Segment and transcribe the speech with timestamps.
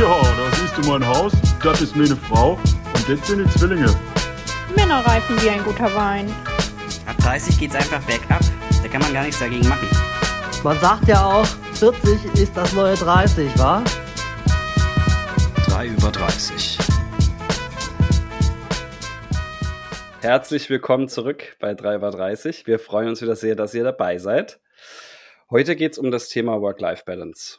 [0.00, 1.30] Ja, da siehst du mein Haus,
[1.62, 3.94] das ist meine Frau und das sind die Zwillinge.
[4.74, 6.26] Männer reifen wie ein guter Wein.
[7.04, 8.40] Ab 30 geht's einfach bergab.
[8.82, 9.86] Da kann man gar nichts dagegen machen.
[10.64, 11.44] Man sagt ja auch,
[11.74, 13.84] 40 ist das neue 30, wa?
[15.66, 16.78] 3 über 30.
[20.22, 22.66] Herzlich willkommen zurück bei 3 über 30.
[22.66, 24.60] Wir freuen uns wieder sehr, dass ihr dabei seid.
[25.50, 27.58] Heute geht es um das Thema Work-Life-Balance.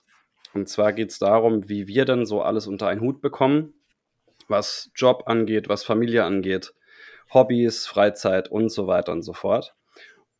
[0.53, 3.73] Und zwar geht es darum, wie wir denn so alles unter einen Hut bekommen,
[4.47, 6.73] was Job angeht, was Familie angeht,
[7.33, 9.75] Hobbys, Freizeit und so weiter und so fort.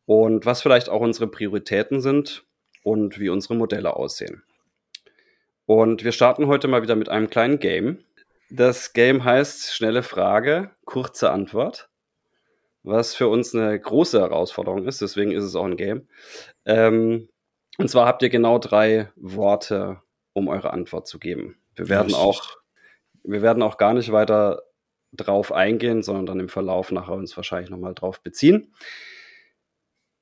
[0.04, 2.44] Und was vielleicht auch unsere Prioritäten sind
[2.82, 4.42] und wie unsere Modelle aussehen.
[5.66, 8.04] Und wir starten heute mal wieder mit einem kleinen Game.
[8.50, 11.88] Das Game heißt schnelle Frage, kurze Antwort,
[12.82, 15.00] was für uns eine große Herausforderung ist.
[15.00, 16.08] Deswegen ist es auch ein Game.
[16.66, 17.28] Ähm,
[17.78, 20.00] und zwar habt ihr genau drei Worte,
[20.32, 21.56] um eure Antwort zu geben.
[21.74, 22.56] Wir werden auch,
[23.24, 24.62] wir werden auch gar nicht weiter
[25.12, 28.74] drauf eingehen, sondern dann im Verlauf nachher uns wahrscheinlich nochmal drauf beziehen.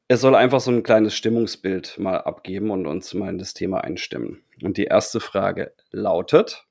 [0.08, 3.84] Es soll einfach so ein kleines Stimmungsbild mal abgeben und uns mal in das Thema
[3.84, 4.42] einstimmen.
[4.62, 6.66] Und die erste Frage lautet,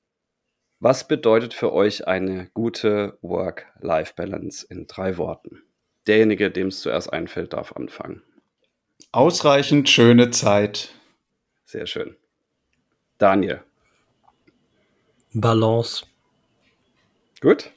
[0.81, 5.63] was bedeutet für euch eine gute Work-Life-Balance in drei Worten?
[6.07, 8.23] Derjenige, dem es zuerst einfällt, darf anfangen.
[9.11, 10.89] Ausreichend schöne Zeit.
[11.65, 12.15] Sehr schön.
[13.17, 13.63] Daniel.
[15.33, 16.05] Balance.
[17.41, 17.71] Gut.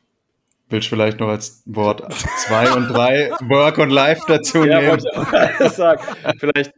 [0.68, 4.90] Willst du vielleicht noch als Wort 2 und 3 Work und Life dazu Ja, nehmen?
[4.90, 6.02] wollte ich auch sagen.
[6.38, 6.72] Vielleicht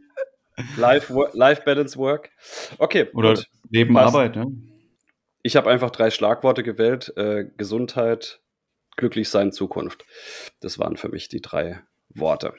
[0.77, 2.29] Life, Life Balance Work.
[2.77, 3.09] Okay.
[3.13, 3.47] Oder gut.
[3.69, 4.15] Leben, Passt.
[4.15, 4.45] Arbeit, ne?
[5.43, 7.13] Ich habe einfach drei Schlagworte gewählt.
[7.17, 8.41] Äh, Gesundheit,
[8.95, 10.05] glücklich sein, Zukunft.
[10.59, 12.53] Das waren für mich die drei Worte.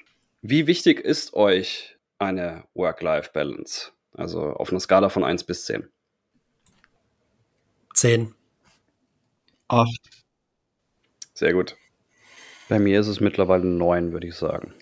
[0.48, 3.90] Wie wichtig ist euch eine Work-Life-Balance?
[4.12, 5.88] Also auf einer Skala von 1 bis 10.
[7.94, 8.32] 10.
[9.66, 10.24] Acht.
[11.34, 11.76] Sehr gut.
[12.68, 14.72] Bei mir ist es mittlerweile 9, würde ich sagen.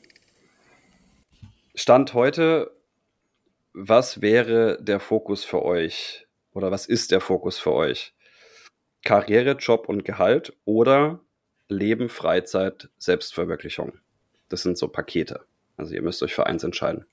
[1.74, 2.78] Stand heute,
[3.72, 6.26] was wäre der Fokus für euch?
[6.52, 8.14] Oder was ist der Fokus für euch?
[9.02, 11.20] Karriere, Job und Gehalt oder
[11.68, 13.98] Leben, Freizeit, Selbstverwirklichung?
[14.50, 15.46] Das sind so Pakete.
[15.76, 17.04] Also ihr müsst euch für eins entscheiden.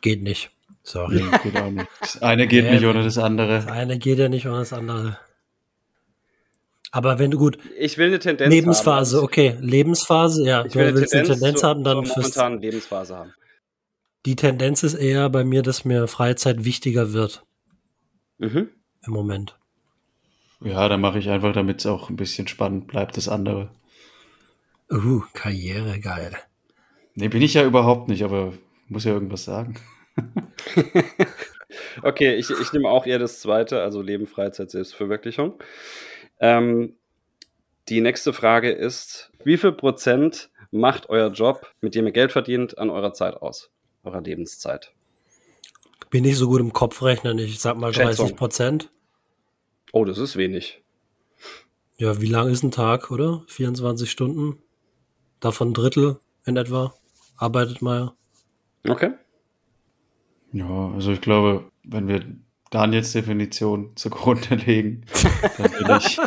[0.00, 0.50] Geht nicht.
[0.82, 1.22] Sorry.
[1.22, 1.88] Nee, geht auch nicht.
[2.00, 3.70] Das eine geht Nee, nicht ohne das Das andere.
[3.72, 5.18] eine geht ja nicht ohne das andere.
[6.90, 9.24] Aber wenn du gut, Ich will eine Tendenz Lebensphase, haben.
[9.24, 12.60] okay, Lebensphase, ja, Ich du will eine willst Tendenz, eine Tendenz zur, haben, dann momentanen
[12.60, 13.34] Lebensphase haben.
[14.26, 17.42] die Tendenz ist eher bei mir, dass mir Freizeit wichtiger wird
[18.38, 18.68] Mhm.
[19.06, 19.56] im Moment.
[20.60, 23.70] Ja, dann mache ich einfach, damit es auch ein bisschen spannend bleibt, das andere.
[24.90, 26.36] Uh, Karriere, geil.
[27.14, 28.52] Nee, bin ich ja überhaupt nicht, aber
[28.88, 29.76] muss ja irgendwas sagen.
[32.02, 35.58] Okay, ich, ich nehme auch eher das zweite, also Leben, Freizeit, Selbstverwirklichung.
[36.40, 36.96] Ähm,
[37.88, 42.78] die nächste Frage ist, wie viel Prozent macht euer Job, mit dem ihr Geld verdient,
[42.78, 43.70] an eurer Zeit aus?
[44.02, 44.92] Eurer Lebenszeit?
[46.10, 48.26] Bin nicht so gut im Kopfrechnen, ich sag mal Schätzung.
[48.26, 48.90] 30 Prozent.
[49.92, 50.82] Oh, das ist wenig.
[51.96, 53.44] Ja, wie lang ist ein Tag, oder?
[53.46, 54.58] 24 Stunden?
[55.44, 56.16] Davon ein Drittel
[56.46, 56.94] in etwa.
[57.36, 58.12] Arbeitet mal.
[58.88, 59.10] Okay.
[60.52, 62.24] Ja, also ich glaube, wenn wir
[62.70, 65.04] Daniels Definition zugrunde legen,
[65.58, 66.18] dann bin ich,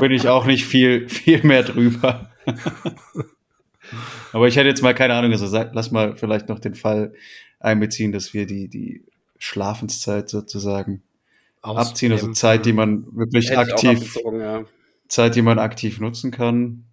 [0.00, 2.30] bin ich auch nicht viel, viel mehr drüber.
[4.34, 7.14] Aber ich hätte jetzt mal keine Ahnung, also sag, lass mal vielleicht noch den Fall
[7.58, 9.02] einbeziehen, dass wir die, die
[9.38, 11.02] Schlafenszeit sozusagen
[11.62, 12.34] abziehen, also ausnehmen.
[12.34, 14.66] Zeit, die man wirklich Hätte aktiv, ja.
[15.08, 16.84] Zeit, die man aktiv nutzen kann.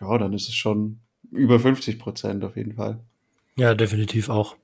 [0.00, 1.00] Ja, dann ist es schon
[1.30, 3.00] über 50 Prozent auf jeden Fall.
[3.56, 4.56] Ja, definitiv auch.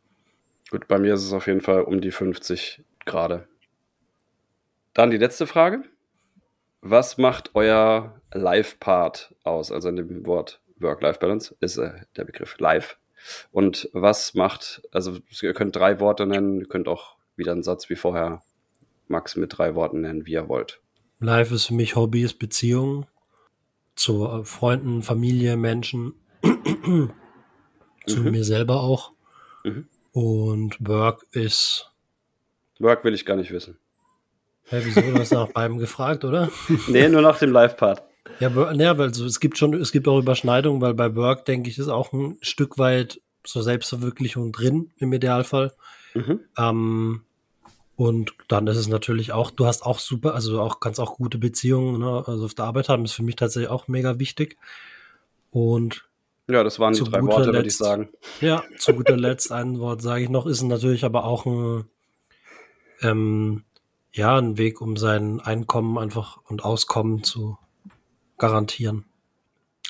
[0.70, 3.48] Gut, bei mir ist es auf jeden Fall um die 50 gerade.
[4.92, 5.82] Dann die letzte Frage.
[6.80, 9.72] Was macht euer Life-Part aus?
[9.72, 12.96] Also in dem Wort Work-Life-Balance ist äh, der Begriff Life.
[13.50, 17.88] Und was macht, also ihr könnt drei Worte nennen, ihr könnt auch wieder einen Satz
[17.88, 18.42] wie vorher
[19.08, 20.80] Max mit drei Worten nennen, wie ihr wollt.
[21.20, 23.06] Life ist für mich Hobby, ist Beziehung
[23.94, 26.14] zu äh, Freunden, Familie, Menschen,
[28.06, 28.30] zu Mhm.
[28.30, 29.12] mir selber auch.
[29.64, 29.86] Mhm.
[30.12, 31.90] Und Work ist,
[32.78, 33.78] Work will ich gar nicht wissen.
[34.66, 36.50] hä, wieso, du hast nach beiden gefragt, oder?
[36.88, 38.02] Nee, nur nach dem Live-Part.
[38.40, 41.68] Ja, ja, weil so, es gibt schon, es gibt auch Überschneidungen, weil bei Work, denke
[41.70, 45.72] ich, ist auch ein Stück weit so Selbstverwirklichung drin, im Idealfall.
[46.14, 46.40] Mhm.
[46.58, 47.22] Ähm,
[47.96, 51.38] und dann ist es natürlich auch, du hast auch super, also auch kannst auch gute
[51.38, 54.56] Beziehungen, ne, also auf der Arbeit haben, ist für mich tatsächlich auch mega wichtig.
[55.50, 56.08] Und
[56.48, 58.08] Ja, das waren die drei Worte, würde ich sagen.
[58.40, 61.84] ja, zu guter Letzt ein Wort sage ich noch, ist natürlich aber auch ein,
[63.00, 63.64] ähm,
[64.12, 67.58] ja, ein Weg, um sein Einkommen einfach und Auskommen zu
[68.38, 69.04] garantieren.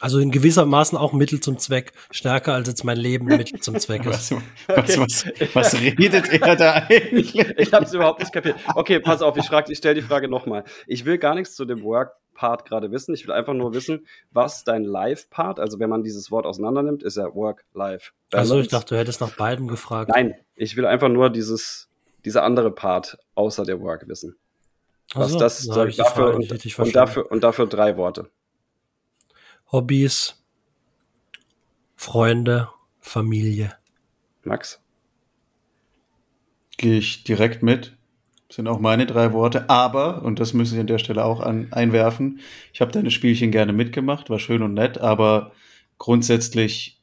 [0.05, 1.93] Also in gewissermaßen auch Mittel zum Zweck.
[2.11, 4.33] Stärker als jetzt mein Leben Mittel zum Zweck ist.
[4.67, 7.35] Was, was, was, was redet er da eigentlich?
[7.35, 8.57] Ich habe es überhaupt nicht kapiert.
[8.75, 10.65] Okay, pass auf, ich, frag- ich stelle die Frage nochmal.
[10.87, 13.15] Ich will gar nichts zu dem Work-Part gerade wissen.
[13.15, 17.17] Ich will einfach nur wissen, was dein Live-Part, also wenn man dieses Wort auseinandernimmt, ist
[17.17, 18.11] ja Work-Life.
[18.31, 20.11] Also ich dachte, du hättest nach beiden gefragt.
[20.15, 21.89] Nein, ich will einfach nur dieses,
[22.27, 24.37] dieser andere Part außer der Work wissen.
[25.15, 28.29] Was Also, das da ich dafür, Frage und, und, dafür und dafür drei Worte.
[29.75, 30.41] Hobbys,
[31.97, 32.69] Freunde,
[33.01, 33.75] Familie.
[34.45, 34.81] Max?
[36.77, 37.97] Gehe ich direkt mit.
[38.49, 39.69] Sind auch meine drei Worte.
[39.69, 42.39] Aber, und das müssen Sie an der Stelle auch an, einwerfen,
[42.73, 45.51] ich habe deine Spielchen gerne mitgemacht, war schön und nett, aber
[45.99, 47.01] grundsätzlich,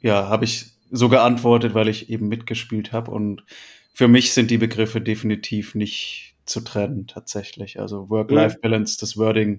[0.00, 3.10] ja, habe ich so geantwortet, weil ich eben mitgespielt habe.
[3.10, 3.44] Und
[3.92, 7.80] für mich sind die Begriffe definitiv nicht zu trennen, tatsächlich.
[7.80, 9.58] Also Work-Life-Balance, das Wording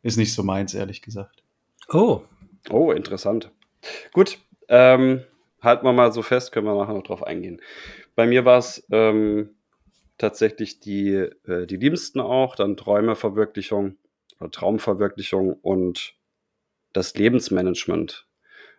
[0.00, 1.43] ist nicht so meins, ehrlich gesagt.
[1.88, 2.22] Oh,
[2.70, 3.50] Oh, interessant.
[4.12, 4.38] Gut,
[4.68, 5.22] ähm,
[5.60, 7.60] halten wir mal so fest, können wir nachher noch drauf eingehen.
[8.14, 9.50] Bei mir war es ähm,
[10.18, 13.98] tatsächlich die, äh, die Liebsten auch, dann Träumeverwirklichung
[14.40, 16.14] oder Traumverwirklichung und
[16.94, 18.26] das Lebensmanagement,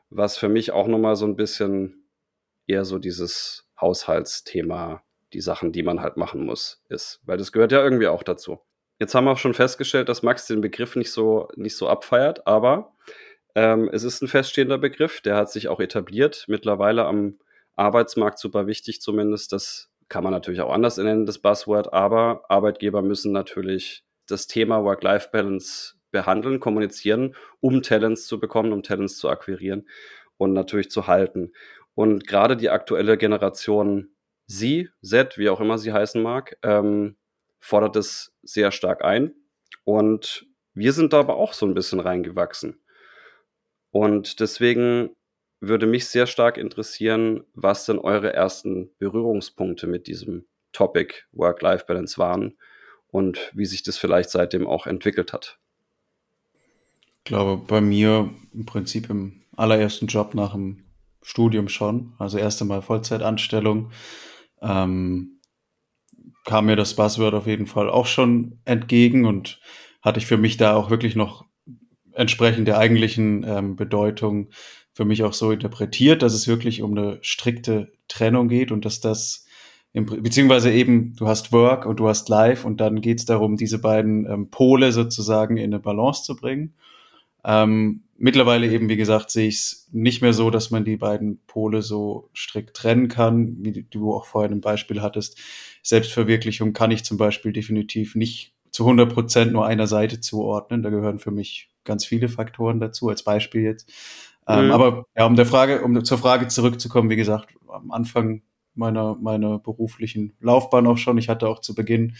[0.09, 2.07] was für mich auch nochmal so ein bisschen
[2.67, 5.03] eher so dieses Haushaltsthema,
[5.33, 7.21] die Sachen, die man halt machen muss, ist.
[7.25, 8.59] Weil das gehört ja irgendwie auch dazu.
[8.99, 12.47] Jetzt haben wir auch schon festgestellt, dass Max den Begriff nicht so, nicht so abfeiert,
[12.47, 12.93] aber
[13.53, 17.39] ähm, es ist ein feststehender Begriff, der hat sich auch etabliert, mittlerweile am
[17.75, 19.51] Arbeitsmarkt super wichtig zumindest.
[19.51, 24.83] Das kann man natürlich auch anders nennen, das Buzzword, aber Arbeitgeber müssen natürlich das Thema
[24.83, 29.87] Work-Life-Balance behandeln, kommunizieren, um Talents zu bekommen, um Talents zu akquirieren
[30.37, 31.51] und natürlich zu halten.
[31.95, 34.15] Und gerade die aktuelle Generation
[34.47, 37.15] Sie, Z, wie auch immer sie heißen mag, ähm,
[37.65, 39.33] fordert es sehr stark ein.
[39.83, 40.45] Und
[40.75, 42.79] wir sind da aber auch so ein bisschen reingewachsen.
[43.89, 45.15] Und deswegen
[45.61, 52.55] würde mich sehr stark interessieren, was denn eure ersten Berührungspunkte mit diesem Topic Work-Life-Balance waren
[53.07, 55.57] und wie sich das vielleicht seitdem auch entwickelt hat.
[57.17, 60.83] Ich glaube, bei mir im Prinzip im allerersten Job nach dem
[61.23, 63.91] Studium schon, also erste Mal Vollzeitanstellung,
[64.61, 65.34] ähm,
[66.45, 69.59] kam mir das Buzzword auf jeden Fall auch schon entgegen und
[70.01, 71.45] hatte ich für mich da auch wirklich noch
[72.13, 74.49] entsprechend der eigentlichen ähm, Bedeutung
[74.93, 79.01] für mich auch so interpretiert, dass es wirklich um eine strikte Trennung geht und dass
[79.01, 79.45] das
[79.91, 83.57] im, beziehungsweise eben du hast Work und du hast Life und dann geht es darum,
[83.57, 86.75] diese beiden ähm, Pole sozusagen in eine Balance zu bringen.
[87.43, 91.39] Ähm, mittlerweile eben, wie gesagt, sehe ich es nicht mehr so, dass man die beiden
[91.47, 95.39] Pole so strikt trennen kann, wie du auch vorhin im Beispiel hattest.
[95.83, 100.83] Selbstverwirklichung kann ich zum Beispiel definitiv nicht zu 100 Prozent nur einer Seite zuordnen.
[100.83, 103.91] Da gehören für mich ganz viele Faktoren dazu, als Beispiel jetzt.
[104.47, 104.71] Ähm, Mhm.
[104.71, 108.41] aber ja, um der Frage, um zur Frage zurückzukommen, wie gesagt, am Anfang
[108.73, 111.17] meiner, meiner beruflichen Laufbahn auch schon.
[111.17, 112.15] Ich hatte auch zu Beginn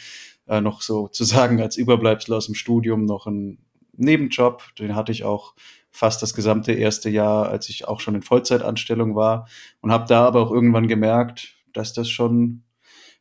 [0.48, 3.60] äh, noch sozusagen als Überbleibsel aus dem Studium noch einen
[3.98, 4.64] Nebenjob.
[4.80, 5.56] Den hatte ich auch
[5.96, 9.48] fast das gesamte erste Jahr, als ich auch schon in Vollzeitanstellung war
[9.80, 12.64] und habe da aber auch irgendwann gemerkt, dass das schon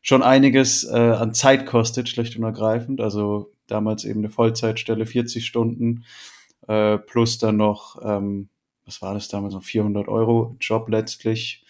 [0.01, 3.01] schon einiges äh, an Zeit kostet, schlicht und ergreifend.
[3.01, 6.03] Also damals eben eine Vollzeitstelle, 40 Stunden
[6.67, 8.49] äh, plus dann noch, ähm,
[8.85, 11.65] was war das damals noch, 400 Euro Job letztlich,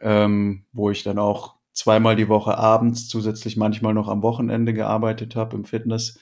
[0.00, 5.36] ähm, wo ich dann auch zweimal die Woche abends, zusätzlich manchmal noch am Wochenende gearbeitet
[5.36, 6.18] habe im Fitness.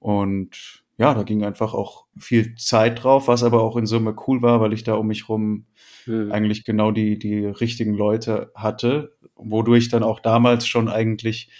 [0.00, 4.42] Und ja, da ging einfach auch viel Zeit drauf, was aber auch in Summe cool
[4.42, 5.66] war, weil ich da um mich rum
[6.04, 6.32] Hm.
[6.32, 11.50] eigentlich genau die, die richtigen Leute hatte, wodurch dann auch damals schon eigentlich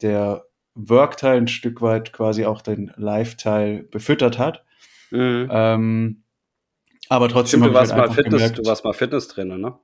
[0.00, 4.64] der Work-Teil ein Stück weit quasi auch den Live-Teil befüttert hat.
[5.10, 5.48] Mhm.
[5.50, 6.22] Ähm,
[7.08, 9.78] aber trotzdem Stimmt, du ich warst, halt mal Fitness, gemerkt, du warst mal Fitnesstrainer, ne?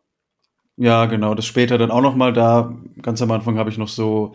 [0.77, 2.75] ja, genau, das später dann auch noch mal da.
[3.03, 4.35] Ganz am Anfang habe ich noch so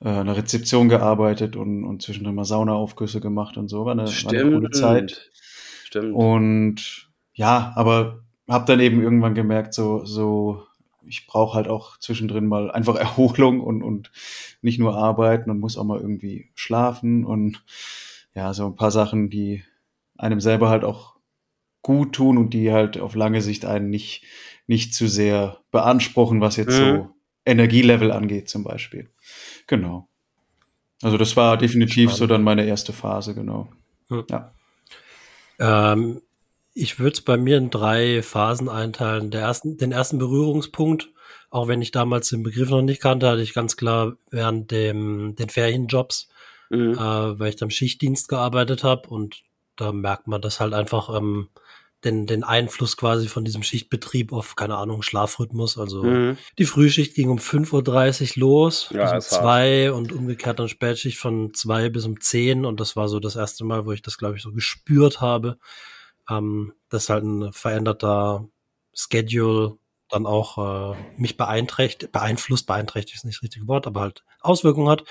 [0.00, 3.84] äh, eine Rezeption gearbeitet und, und zwischendrin mal Saunaaufgüsse gemacht und so.
[3.84, 5.30] War eine, war eine coole Zeit.
[5.84, 6.14] Stimmt.
[6.14, 10.62] Und ja, aber habe dann eben irgendwann gemerkt, so, so
[11.06, 14.10] ich brauche halt auch zwischendrin mal einfach Erholung und, und
[14.62, 17.62] nicht nur arbeiten und muss auch mal irgendwie schlafen und
[18.34, 19.64] ja, so ein paar Sachen, die
[20.16, 21.16] einem selber halt auch
[21.82, 24.24] gut tun und die halt auf lange Sicht einen nicht,
[24.66, 26.84] nicht zu sehr beanspruchen, was jetzt Mhm.
[26.84, 27.14] so
[27.48, 29.10] Energielevel angeht zum Beispiel.
[29.66, 30.08] Genau.
[31.02, 32.30] Also das war definitiv so Spannend.
[32.32, 33.68] dann meine erste Phase, genau.
[34.08, 34.24] Hm.
[34.30, 34.52] Ja.
[35.58, 36.22] Ähm,
[36.74, 39.30] ich würde es bei mir in drei Phasen einteilen.
[39.30, 41.10] Der ersten, den ersten Berührungspunkt
[41.50, 45.34] Auch wenn ich damals den Begriff noch nicht kannte, hatte ich ganz klar während dem,
[45.34, 46.28] den Ferienjobs,
[46.70, 46.92] Mhm.
[46.92, 49.40] äh, weil ich dann Schichtdienst gearbeitet habe und
[49.76, 51.48] da merkt man das halt einfach ähm,
[52.04, 55.78] den, den Einfluss quasi von diesem Schichtbetrieb auf, keine Ahnung, Schlafrhythmus.
[55.78, 56.38] Also Mhm.
[56.58, 59.42] die Frühschicht ging um 5.30 Uhr los, Ja, bis um ist hart.
[59.42, 63.34] zwei und umgekehrt dann Spätschicht von zwei bis um zehn und das war so das
[63.36, 65.58] erste Mal, wo ich das, glaube ich, so gespürt habe,
[66.30, 68.48] ähm, dass halt ein veränderter
[68.94, 69.76] Schedule
[70.10, 74.88] dann auch äh, mich beeinträchtigt, beeinflusst, beeinträchtigt ist nicht das richtige Wort, aber halt Auswirkungen
[74.88, 75.04] hat.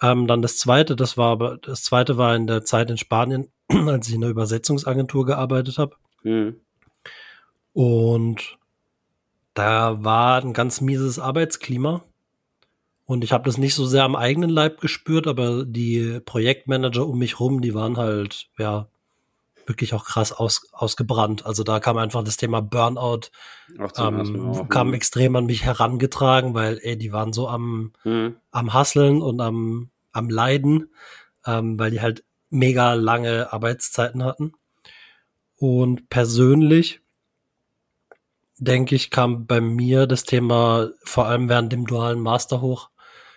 [0.00, 3.50] Ähm, dann das zweite, das war aber, das zweite war in der Zeit in Spanien,
[3.68, 5.96] als ich in der Übersetzungsagentur gearbeitet habe.
[6.28, 6.60] Mhm.
[7.72, 8.58] Und
[9.54, 12.04] da war ein ganz mieses Arbeitsklima.
[13.06, 17.18] Und ich habe das nicht so sehr am eigenen Leib gespürt, aber die Projektmanager um
[17.18, 18.88] mich rum, die waren halt, ja,
[19.66, 21.46] wirklich auch krass aus, ausgebrannt.
[21.46, 23.30] Also da kam einfach das Thema Burnout,
[23.98, 24.94] ähm, auch, kam mhm.
[24.94, 28.36] extrem an mich herangetragen, weil, ey, die waren so am, Mhm.
[28.50, 30.90] am Hasseln und am, am Leiden,
[31.46, 34.52] ähm, weil die halt mega lange Arbeitszeiten hatten.
[35.58, 37.00] Und persönlich,
[38.58, 42.90] denke ich, kam bei mir das Thema vor allem während dem dualen Master hoch,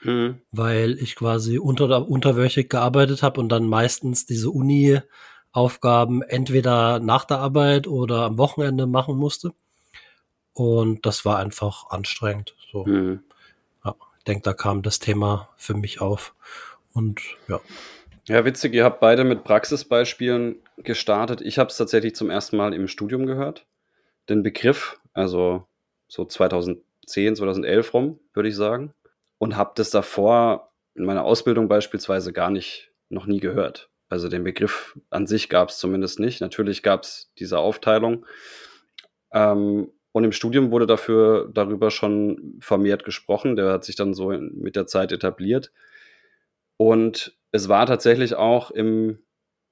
[0.03, 0.41] Mhm.
[0.51, 7.37] weil ich quasi unter, unterwöchig gearbeitet habe und dann meistens diese Uni-Aufgaben entweder nach der
[7.37, 9.53] Arbeit oder am Wochenende machen musste.
[10.53, 12.55] Und das war einfach anstrengend.
[12.71, 12.85] So.
[12.85, 13.23] Mhm.
[14.17, 16.35] Ich denke, da kam das Thema für mich auf.
[16.93, 17.59] Und ja,
[18.27, 21.41] Ja, witzig, ihr habt beide mit Praxisbeispielen gestartet.
[21.41, 23.65] Ich habe es tatsächlich zum ersten Mal im Studium gehört.
[24.29, 25.67] Den Begriff, also
[26.07, 28.93] so 2010, 2011 rum, würde ich sagen.
[29.39, 33.89] Und habe das davor in meiner Ausbildung beispielsweise gar nicht, noch nie gehört.
[34.07, 36.41] Also den Begriff an sich gab es zumindest nicht.
[36.41, 38.25] Natürlich gab es diese Aufteilung.
[39.31, 43.55] Ähm, und im Studium wurde dafür darüber schon vermehrt gesprochen.
[43.55, 45.71] Der hat sich dann so mit der Zeit etabliert.
[46.77, 49.19] Und es war tatsächlich auch im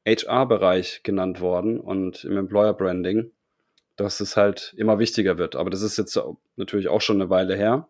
[0.08, 3.32] HR-Bereich genannt worden und im Employer Branding,
[3.96, 5.56] dass es halt immer wichtiger wird.
[5.56, 6.20] Aber das ist jetzt
[6.56, 7.90] natürlich auch schon eine Weile her.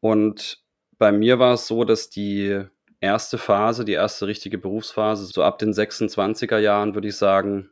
[0.00, 0.62] Und
[0.98, 2.64] bei mir war es so, dass die
[3.00, 7.70] erste Phase, die erste richtige Berufsphase, so ab den 26er Jahren, würde ich sagen,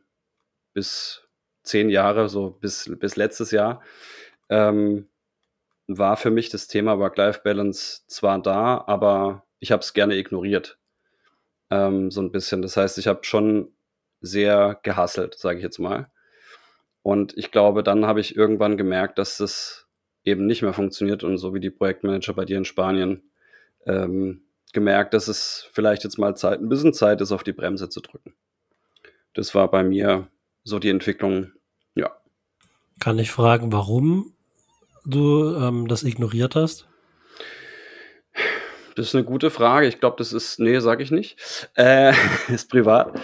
[0.73, 1.27] bis
[1.63, 3.81] zehn Jahre, so bis, bis letztes Jahr,
[4.49, 5.09] ähm,
[5.87, 10.77] war für mich das Thema Work-Life-Balance zwar da, aber ich habe es gerne ignoriert.
[11.69, 12.61] Ähm, so ein bisschen.
[12.61, 13.71] Das heißt, ich habe schon
[14.21, 16.09] sehr gehasselt, sage ich jetzt mal.
[17.01, 19.87] Und ich glaube, dann habe ich irgendwann gemerkt, dass das
[20.23, 23.31] eben nicht mehr funktioniert und so wie die Projektmanager bei dir in Spanien
[23.85, 24.41] ähm,
[24.73, 28.01] gemerkt, dass es vielleicht jetzt mal Zeit, ein bisschen Zeit ist, auf die Bremse zu
[28.01, 28.33] drücken.
[29.33, 30.27] Das war bei mir
[30.63, 31.51] so die Entwicklung,
[31.95, 32.11] ja.
[32.99, 34.33] kann ich fragen, warum
[35.05, 36.86] du ähm, das ignoriert hast?
[38.97, 39.85] Das ist eine gute Frage.
[39.85, 41.69] Ich glaube, das ist, nee, sage ich nicht.
[41.75, 42.13] Äh,
[42.51, 43.21] ist privat.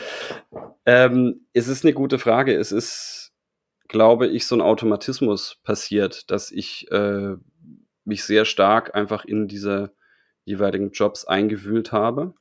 [0.85, 2.55] Ähm, es ist eine gute Frage.
[2.55, 3.33] Es ist,
[3.87, 7.37] glaube ich, so ein Automatismus passiert, dass ich äh,
[8.05, 9.95] mich sehr stark einfach in diese
[10.45, 12.35] jeweiligen Jobs eingewühlt habe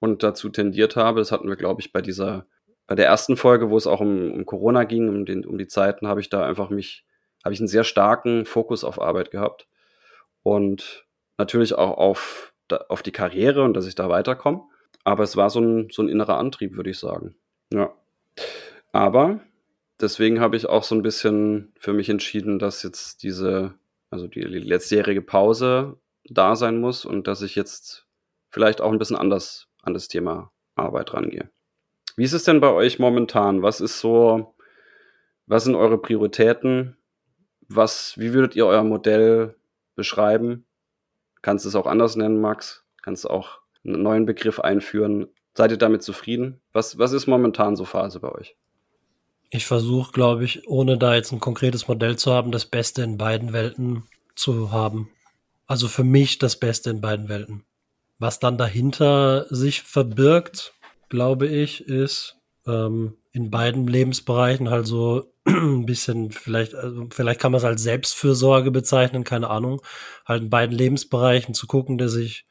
[0.00, 1.20] und dazu tendiert habe.
[1.20, 2.46] Das hatten wir, glaube ich, bei dieser,
[2.88, 5.68] bei der ersten Folge, wo es auch um, um Corona ging, um, den, um die
[5.68, 7.06] Zeiten, habe ich da einfach mich,
[7.44, 9.68] habe ich einen sehr starken Fokus auf Arbeit gehabt
[10.42, 11.06] und
[11.38, 12.54] natürlich auch auf,
[12.88, 14.62] auf die Karriere und dass ich da weiterkomme.
[15.04, 17.36] Aber es war so ein, so ein innerer Antrieb, würde ich sagen.
[17.72, 17.94] Ja.
[18.92, 19.40] Aber
[20.00, 23.74] deswegen habe ich auch so ein bisschen für mich entschieden, dass jetzt diese,
[24.10, 28.06] also die letztjährige Pause da sein muss und dass ich jetzt
[28.50, 31.50] vielleicht auch ein bisschen anders an das Thema Arbeit rangehe.
[32.16, 33.62] Wie ist es denn bei euch momentan?
[33.62, 34.54] Was ist so,
[35.46, 36.96] was sind eure Prioritäten?
[37.68, 39.56] Was, wie würdet ihr euer Modell
[39.94, 40.65] beschreiben?
[41.46, 42.82] Kannst es auch anders nennen, Max?
[43.02, 45.28] Kannst auch einen neuen Begriff einführen?
[45.54, 46.60] Seid ihr damit zufrieden?
[46.72, 48.56] Was, was ist momentan so Phase bei euch?
[49.50, 53.16] Ich versuche, glaube ich, ohne da jetzt ein konkretes Modell zu haben, das Beste in
[53.16, 55.08] beiden Welten zu haben.
[55.68, 57.64] Also für mich das Beste in beiden Welten.
[58.18, 60.74] Was dann dahinter sich verbirgt,
[61.10, 67.52] glaube ich, ist ähm, in beiden Lebensbereichen halt so ein bisschen, vielleicht, also vielleicht kann
[67.52, 69.80] man es als Selbstfürsorge bezeichnen, keine Ahnung,
[70.24, 72.46] halt in beiden Lebensbereichen zu gucken, dass ich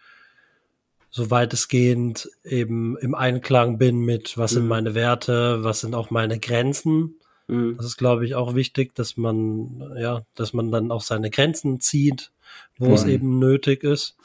[1.10, 4.70] so weitestgehend eben im Einklang bin mit, was sind Mhm.
[4.70, 7.16] meine Werte, was sind auch meine Grenzen.
[7.48, 7.78] Mhm.
[7.78, 11.80] Das ist, glaube ich, auch wichtig, dass man, ja, dass man dann auch seine Grenzen
[11.80, 12.32] zieht,
[12.78, 13.10] wo es Mhm.
[13.12, 14.18] eben nötig ist.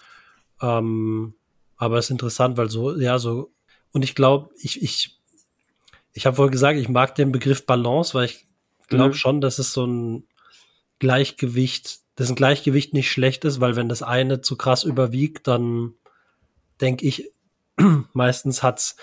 [0.61, 1.35] Ähm,
[1.77, 3.53] aber es ist interessant, weil so, ja, so,
[3.93, 5.17] und ich glaube, ich, ich,
[6.13, 8.47] ich habe wohl gesagt, ich mag den Begriff Balance, weil ich
[8.91, 9.15] glaube Mhm.
[9.15, 10.29] schon, dass es so ein
[10.99, 15.95] Gleichgewicht dessen Gleichgewicht nicht schlecht ist, weil wenn das eine zu krass überwiegt, dann
[16.83, 17.33] denke ich,
[18.13, 18.97] meistens hat's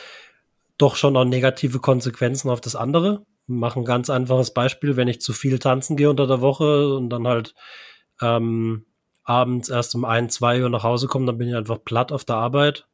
[0.78, 3.26] doch schon auch negative Konsequenzen auf das andere.
[3.48, 7.10] Mach ein ganz einfaches Beispiel, wenn ich zu viel tanzen gehe unter der Woche und
[7.10, 7.56] dann halt
[8.22, 8.86] ähm,
[9.24, 12.24] abends erst um ein, zwei Uhr nach Hause komme, dann bin ich einfach platt auf
[12.24, 12.88] der Arbeit,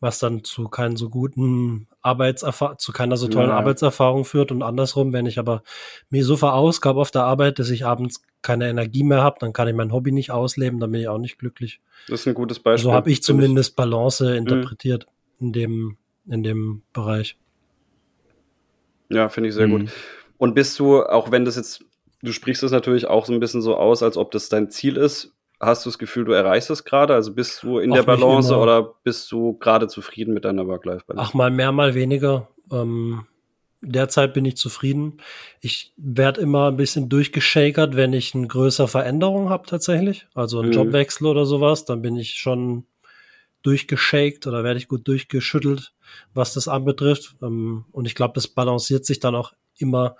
[0.00, 3.56] was dann zu keinen so guten Arbeitserfahrung, zu keiner so tollen Ja.
[3.56, 5.62] Arbeitserfahrung führt und andersrum, wenn ich aber
[6.10, 9.68] mir so verausgabe auf der Arbeit, dass ich abends keine Energie mehr habe, dann kann
[9.68, 11.80] ich mein Hobby nicht ausleben, dann bin ich auch nicht glücklich.
[12.08, 12.84] Das ist ein gutes Beispiel.
[12.90, 15.06] So habe ich zumindest Balance interpretiert
[15.40, 15.96] in dem
[16.26, 17.36] in dem Bereich.
[19.10, 19.80] Ja, finde ich sehr Mhm.
[19.80, 19.90] gut.
[20.38, 21.84] Und bist du, auch wenn das jetzt,
[22.22, 24.96] du sprichst es natürlich auch so ein bisschen so aus, als ob das dein Ziel
[24.96, 27.14] ist, hast du das Gefühl, du erreichst es gerade?
[27.14, 31.30] Also bist du in Auch der Balance oder bist du gerade zufrieden mit deiner Work-Life-Balance?
[31.30, 32.48] Ach, mal mehr, mal weniger.
[32.70, 33.26] Ähm,
[33.80, 35.18] derzeit bin ich zufrieden.
[35.60, 40.26] Ich werde immer ein bisschen durchgeschakert, wenn ich eine größere Veränderung habe tatsächlich.
[40.34, 40.74] Also einen Mhm.
[40.74, 42.86] Jobwechsel oder sowas, dann bin ich schon
[43.62, 45.94] durchgeschakt oder werde ich gut durchgeschüttelt,
[46.34, 47.36] was das anbetrifft.
[47.42, 50.16] Ähm, und ich glaube, das balanciert sich dann auch immer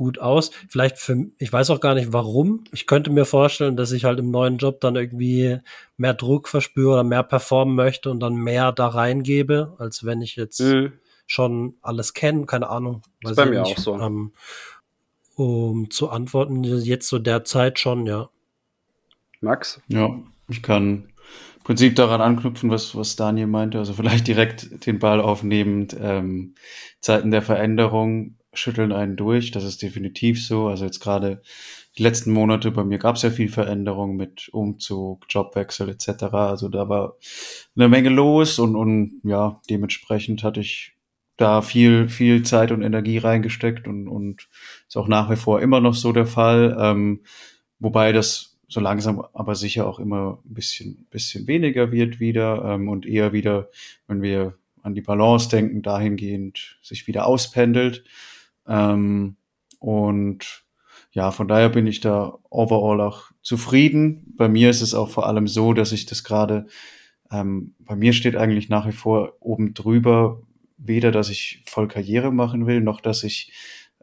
[0.00, 0.50] gut aus.
[0.70, 2.64] Vielleicht für, ich weiß auch gar nicht warum.
[2.72, 5.58] Ich könnte mir vorstellen, dass ich halt im neuen Job dann irgendwie
[5.98, 10.36] mehr Druck verspüre oder mehr performen möchte und dann mehr da reingebe, als wenn ich
[10.36, 10.92] jetzt Mhm.
[11.26, 13.02] schon alles kenne, keine Ahnung.
[13.22, 13.76] Ist weiß bei ich mir nicht.
[13.76, 14.00] auch so.
[14.00, 14.32] Ähm,
[15.36, 18.30] um zu antworten, jetzt so derzeit schon, ja.
[19.42, 19.82] Max?
[19.88, 21.10] Ja, ich kann
[21.58, 23.76] im Prinzip daran anknüpfen, was, was Daniel meinte.
[23.76, 25.94] Also vielleicht direkt den Ball aufnehmend.
[26.00, 26.54] Ähm,
[27.00, 29.50] Zeiten der Veränderung schütteln einen durch.
[29.50, 30.68] Das ist definitiv so.
[30.68, 31.42] Also jetzt gerade
[31.98, 36.24] die letzten Monate bei mir gab es ja viel Veränderung mit Umzug, Jobwechsel etc.
[36.32, 37.16] Also da war
[37.76, 40.94] eine Menge los und, und ja, dementsprechend hatte ich
[41.36, 44.48] da viel, viel Zeit und Energie reingesteckt und, und
[44.86, 46.76] ist auch nach wie vor immer noch so der Fall.
[46.78, 47.20] Ähm,
[47.78, 52.88] wobei das so langsam aber sicher auch immer ein bisschen, bisschen weniger wird wieder ähm,
[52.88, 53.68] und eher wieder,
[54.06, 58.04] wenn wir an die Balance denken, dahingehend sich wieder auspendelt.
[58.66, 59.36] Ähm,
[59.78, 60.64] und
[61.12, 64.34] ja, von daher bin ich da overall auch zufrieden.
[64.36, 66.66] Bei mir ist es auch vor allem so, dass ich das gerade,
[67.32, 70.42] ähm, bei mir steht eigentlich nach wie vor oben drüber,
[70.76, 73.52] weder, dass ich voll Karriere machen will, noch dass ich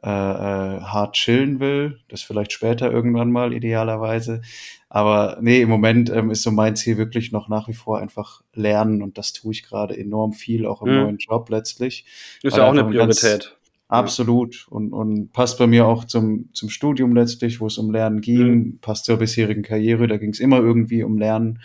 [0.03, 1.99] äh, äh, hart chillen will.
[2.07, 4.41] Das vielleicht später irgendwann mal idealerweise.
[4.89, 8.41] Aber nee, im Moment ähm, ist so mein Ziel wirklich noch nach wie vor einfach
[8.53, 10.95] lernen und das tue ich gerade enorm viel, auch im Mhm.
[11.01, 12.05] neuen Job letztlich.
[12.43, 13.56] Ist ja auch eine Priorität.
[13.89, 14.67] Absolut.
[14.69, 18.47] Und, und passt bei mir auch zum, zum Studium letztlich, wo es um Lernen ging,
[18.53, 18.79] Mhm.
[18.81, 21.59] passt zur bisherigen Karriere, da ging es immer irgendwie um Lernen.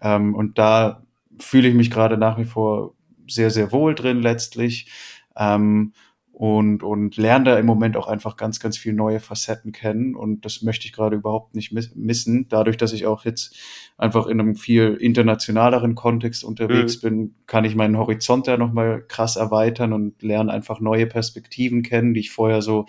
[0.00, 1.04] Ähm, und da
[1.38, 2.94] fühle ich mich gerade nach wie vor
[3.28, 4.90] sehr, sehr wohl drin letztlich.
[5.36, 5.92] Ähm,
[6.32, 10.16] und, und lerne da im Moment auch einfach ganz, ganz viel neue Facetten kennen.
[10.16, 12.48] Und das möchte ich gerade überhaupt nicht miss missen.
[12.48, 13.54] Dadurch, dass ich auch jetzt
[13.96, 19.36] einfach in einem viel internationaleren Kontext unterwegs bin, kann ich meinen Horizont da nochmal krass
[19.36, 22.86] erweitern und lerne einfach neue Perspektiven kennen, die ich vorher so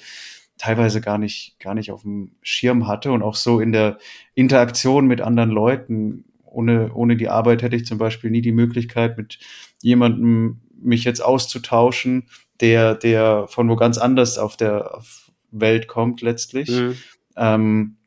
[0.58, 3.12] teilweise gar nicht, gar nicht auf dem Schirm hatte.
[3.12, 4.00] Und auch so in der
[4.34, 6.26] Interaktion mit anderen Leuten.
[6.44, 9.40] Ohne, ohne die Arbeit hätte ich zum Beispiel nie die Möglichkeit, mit
[9.82, 12.30] jemandem mich jetzt auszutauschen,
[12.62, 15.02] der, der von wo ganz anders auf der
[15.52, 16.70] Welt kommt letztlich.
[16.70, 16.96] Mhm.
[17.36, 17.98] Ähm,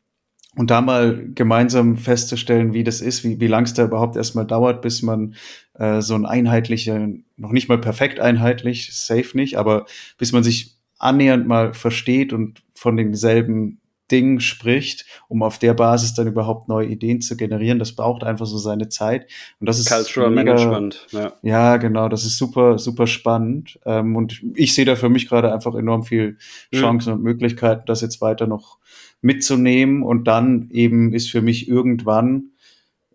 [0.59, 4.47] und da mal gemeinsam festzustellen, wie das ist, wie, wie lang es da überhaupt erstmal
[4.47, 5.35] dauert, bis man
[5.75, 9.87] äh, so ein einheitlicher, noch nicht mal perfekt einheitlich, safe nicht, aber
[10.18, 16.14] bis man sich annähernd mal versteht und von denselben Dingen spricht, um auf der Basis
[16.14, 17.79] dann überhaupt neue Ideen zu generieren.
[17.79, 19.27] Das braucht einfach so seine Zeit.
[19.61, 21.07] Und das ist Cultural mega- Management.
[21.11, 21.33] Ja.
[21.42, 23.79] ja, genau, das ist super, super spannend.
[23.85, 26.38] Ähm, und ich sehe da für mich gerade einfach enorm viel
[26.73, 26.79] Mhm.
[26.79, 28.79] Chancen und Möglichkeiten, das jetzt weiter noch
[29.20, 30.02] mitzunehmen.
[30.02, 32.52] Und dann eben ist für mich irgendwann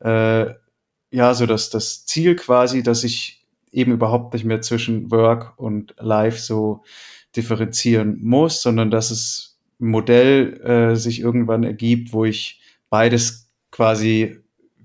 [0.01, 0.53] äh,
[1.11, 5.95] ja so das, das Ziel quasi, dass ich eben überhaupt nicht mehr zwischen Work und
[5.99, 6.83] Life so
[7.35, 14.37] differenzieren muss, sondern dass es ein Modell äh, sich irgendwann ergibt, wo ich beides quasi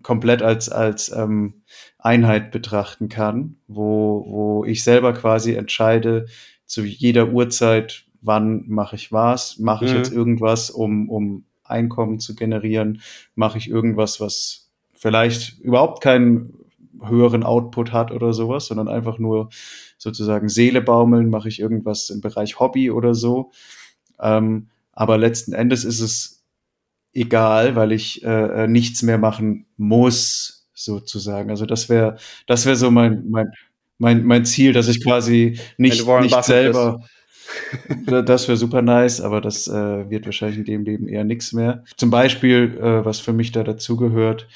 [0.02, 1.62] komplett als, als ähm,
[1.98, 6.26] Einheit betrachten kann, wo, wo ich selber quasi entscheide,
[6.64, 9.96] zu jeder Uhrzeit, wann mache ich was, mache ich Mhm.
[9.98, 13.02] jetzt irgendwas, um, um Einkommen zu generieren,
[13.34, 16.54] mache ich irgendwas, was vielleicht überhaupt keinen
[17.04, 19.50] höheren Output hat oder sowas, sondern einfach nur
[19.98, 23.52] sozusagen Seele baumeln, mache ich irgendwas im Bereich Hobby oder so.
[24.20, 26.44] Ähm, aber letzten Endes ist es
[27.12, 31.50] egal, weil ich äh, äh, nichts mehr machen muss, sozusagen.
[31.50, 33.50] Also das wäre, das wäre so mein, mein,
[33.98, 37.00] mein, mein Ziel, dass ich quasi nicht, nicht selber.
[38.06, 41.84] das wäre super nice, aber das äh, wird wahrscheinlich in dem Leben eher nichts mehr.
[41.96, 44.48] Zum Beispiel, äh, was für mich da dazugehört,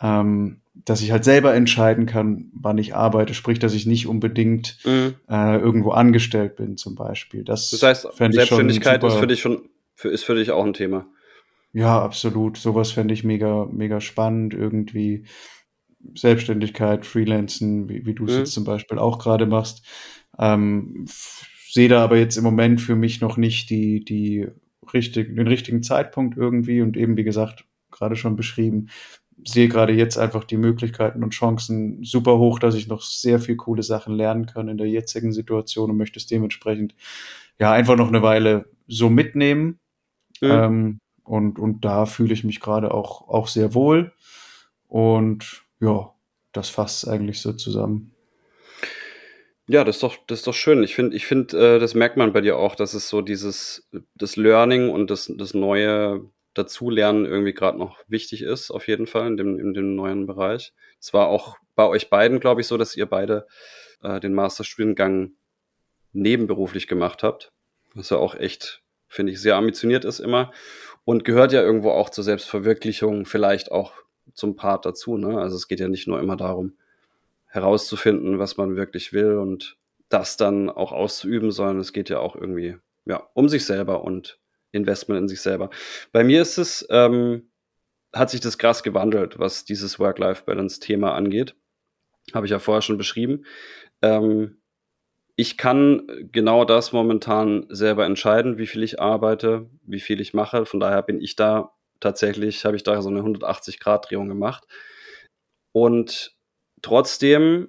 [0.00, 4.78] ähm, dass ich halt selber entscheiden kann, wann ich arbeite, sprich, dass ich nicht unbedingt
[4.84, 5.14] mhm.
[5.28, 7.44] äh, irgendwo angestellt bin, zum Beispiel.
[7.44, 11.06] Das, das heißt, Selbstständigkeit ist für dich schon, für, ist für dich auch ein Thema.
[11.72, 12.56] Ja, absolut.
[12.56, 15.24] Sowas fände ich mega, mega spannend irgendwie.
[16.14, 18.38] Selbstständigkeit, Freelancen, wie, wie du es mhm.
[18.38, 19.84] jetzt zum Beispiel auch gerade machst.
[20.38, 21.06] Ähm,
[21.72, 24.46] sehe da aber jetzt im Moment für mich noch nicht die, die
[24.92, 28.88] richtig, den richtigen Zeitpunkt irgendwie und eben, wie gesagt, gerade schon beschrieben,
[29.42, 33.56] sehe gerade jetzt einfach die Möglichkeiten und Chancen super hoch, dass ich noch sehr viel
[33.56, 36.94] coole Sachen lernen kann in der jetzigen Situation und möchte es dementsprechend
[37.58, 39.78] ja einfach noch eine Weile so mitnehmen.
[40.42, 40.50] Mhm.
[40.50, 44.12] Ähm, und, und da fühle ich mich gerade auch, auch sehr wohl.
[44.88, 46.12] Und ja,
[46.52, 48.11] das fasst eigentlich so zusammen.
[49.68, 50.82] Ja, das ist doch, das ist doch schön.
[50.82, 53.88] Ich finde, ich finde, äh, das merkt man bei dir auch, dass es so dieses,
[54.14, 59.26] das Learning und das, das neue Dazulernen irgendwie gerade noch wichtig ist, auf jeden Fall
[59.26, 60.74] in dem, in dem neuen Bereich.
[61.00, 63.46] Es war auch bei euch beiden, glaube ich, so, dass ihr beide
[64.02, 65.32] äh, den Masterstudiengang
[66.12, 67.52] nebenberuflich gemacht habt,
[67.94, 70.52] was ja auch echt, finde ich, sehr ambitioniert ist immer
[71.04, 73.94] und gehört ja irgendwo auch zur Selbstverwirklichung, vielleicht auch
[74.34, 75.16] zum Part dazu.
[75.16, 75.38] Ne?
[75.38, 76.76] Also es geht ja nicht nur immer darum,
[77.52, 79.76] herauszufinden, was man wirklich will und
[80.08, 84.38] das dann auch auszuüben, sondern es geht ja auch irgendwie ja, um sich selber und
[84.72, 85.68] Investment in sich selber.
[86.12, 87.50] Bei mir ist es, ähm,
[88.14, 91.54] hat sich das krass gewandelt, was dieses Work-Life-Balance-Thema angeht.
[92.32, 93.44] Habe ich ja vorher schon beschrieben.
[94.00, 94.62] Ähm,
[95.36, 100.64] ich kann genau das momentan selber entscheiden, wie viel ich arbeite, wie viel ich mache.
[100.64, 104.66] Von daher bin ich da tatsächlich, habe ich da so eine 180-Grad-Drehung gemacht.
[105.72, 106.34] Und
[106.82, 107.68] trotzdem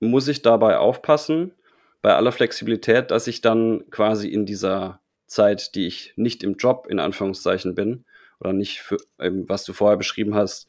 [0.00, 1.54] muss ich dabei aufpassen,
[2.02, 6.86] bei aller Flexibilität, dass ich dann quasi in dieser Zeit, die ich nicht im Job
[6.88, 8.04] in Anführungszeichen bin
[8.40, 10.68] oder nicht für, was du vorher beschrieben hast,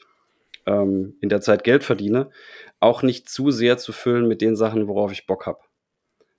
[0.65, 2.31] ähm, in der Zeit Geld verdiene,
[2.79, 5.59] auch nicht zu sehr zu füllen mit den Sachen, worauf ich Bock habe.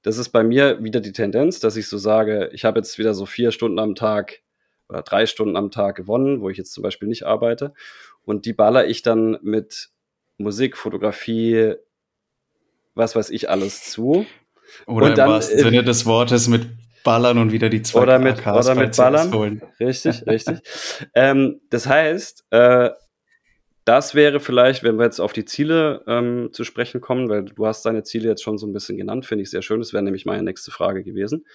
[0.03, 3.15] Das ist bei mir wieder die Tendenz, dass ich so sage, ich habe jetzt wieder
[3.15, 4.41] so vier Stunden am Tag
[4.89, 7.75] oder drei Stunden am Tag gewonnen, wo ich jetzt zum Beispiel nicht arbeite.
[8.25, 9.91] Und die baller ich dann mit
[10.41, 11.75] Musik, Fotografie,
[12.95, 14.27] was weiß ich alles zu.
[14.87, 16.67] Oder und im dann, wahrsten Sinne des Wortes mit
[17.03, 19.33] Ballern und wieder die zwei oder mit, AKs oder mit Ballern.
[19.33, 19.63] Holen.
[19.81, 20.59] Richtig, richtig.
[21.15, 22.91] ähm, das heißt, äh,
[23.85, 27.67] das wäre vielleicht, wenn wir jetzt auf die Ziele ähm, zu sprechen kommen, weil du
[27.67, 29.81] hast deine Ziele jetzt schon so ein bisschen genannt, finde ich sehr schön.
[29.81, 31.47] Das wäre nämlich meine nächste Frage gewesen.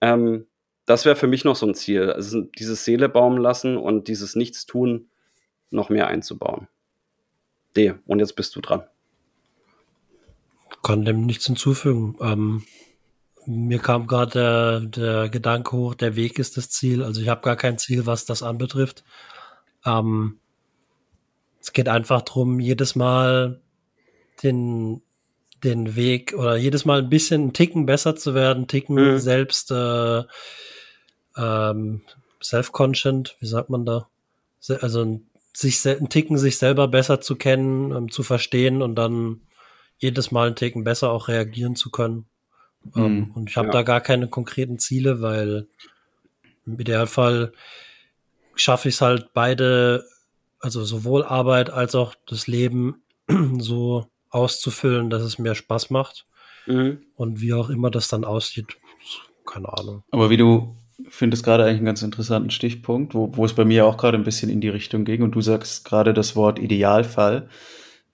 [0.00, 0.46] Ähm,
[0.86, 4.34] das wäre für mich noch so ein Ziel, also dieses Seele baumen lassen und dieses
[4.34, 5.08] Nichtstun
[5.70, 6.68] noch mehr einzubauen.
[7.76, 8.82] D, und jetzt bist du dran.
[10.82, 12.16] Kann dem nichts hinzufügen.
[12.20, 12.64] Ähm,
[13.46, 17.02] mir kam gerade der, der Gedanke hoch, der Weg ist das Ziel.
[17.02, 19.04] Also ich habe gar kein Ziel, was das anbetrifft.
[19.84, 20.38] Ähm,
[21.60, 23.60] es geht einfach darum, jedes Mal
[24.42, 25.02] den,
[25.62, 29.18] den Weg oder jedes Mal ein bisschen einen Ticken besser zu werden, Ticken mhm.
[29.18, 30.22] selbst äh,
[31.36, 32.02] ähm,
[32.42, 34.08] self-conscient, wie sagt man da?
[34.80, 35.20] Also
[35.52, 39.40] sich einen Ticken sich selber besser zu kennen, ähm, zu verstehen und dann
[39.98, 42.26] jedes Mal einen Ticken besser auch reagieren zu können.
[42.94, 43.72] Mhm, ähm, und ich habe ja.
[43.72, 45.66] da gar keine konkreten Ziele, weil
[46.66, 47.52] im Idealfall
[48.54, 50.04] schaffe ich es halt beide,
[50.60, 53.02] also sowohl Arbeit als auch das Leben
[53.58, 56.26] so auszufüllen, dass es mir Spaß macht.
[56.66, 57.02] Mhm.
[57.16, 58.76] Und wie auch immer das dann aussieht,
[59.46, 60.04] keine Ahnung.
[60.10, 60.76] Aber wie du
[61.08, 64.24] findest gerade eigentlich einen ganz interessanten Stichpunkt, wo, wo es bei mir auch gerade ein
[64.24, 67.48] bisschen in die Richtung ging und du sagst gerade das Wort Idealfall.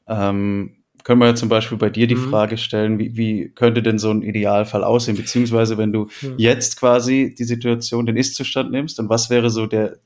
[0.07, 2.31] Ähm, können wir ja zum Beispiel bei dir die mhm.
[2.31, 5.17] Frage stellen, wie, wie könnte denn so ein Idealfall aussehen?
[5.17, 6.35] Beziehungsweise, wenn du mhm.
[6.37, 9.99] jetzt quasi die Situation, den Ist-Zustand nimmst, und was wäre so der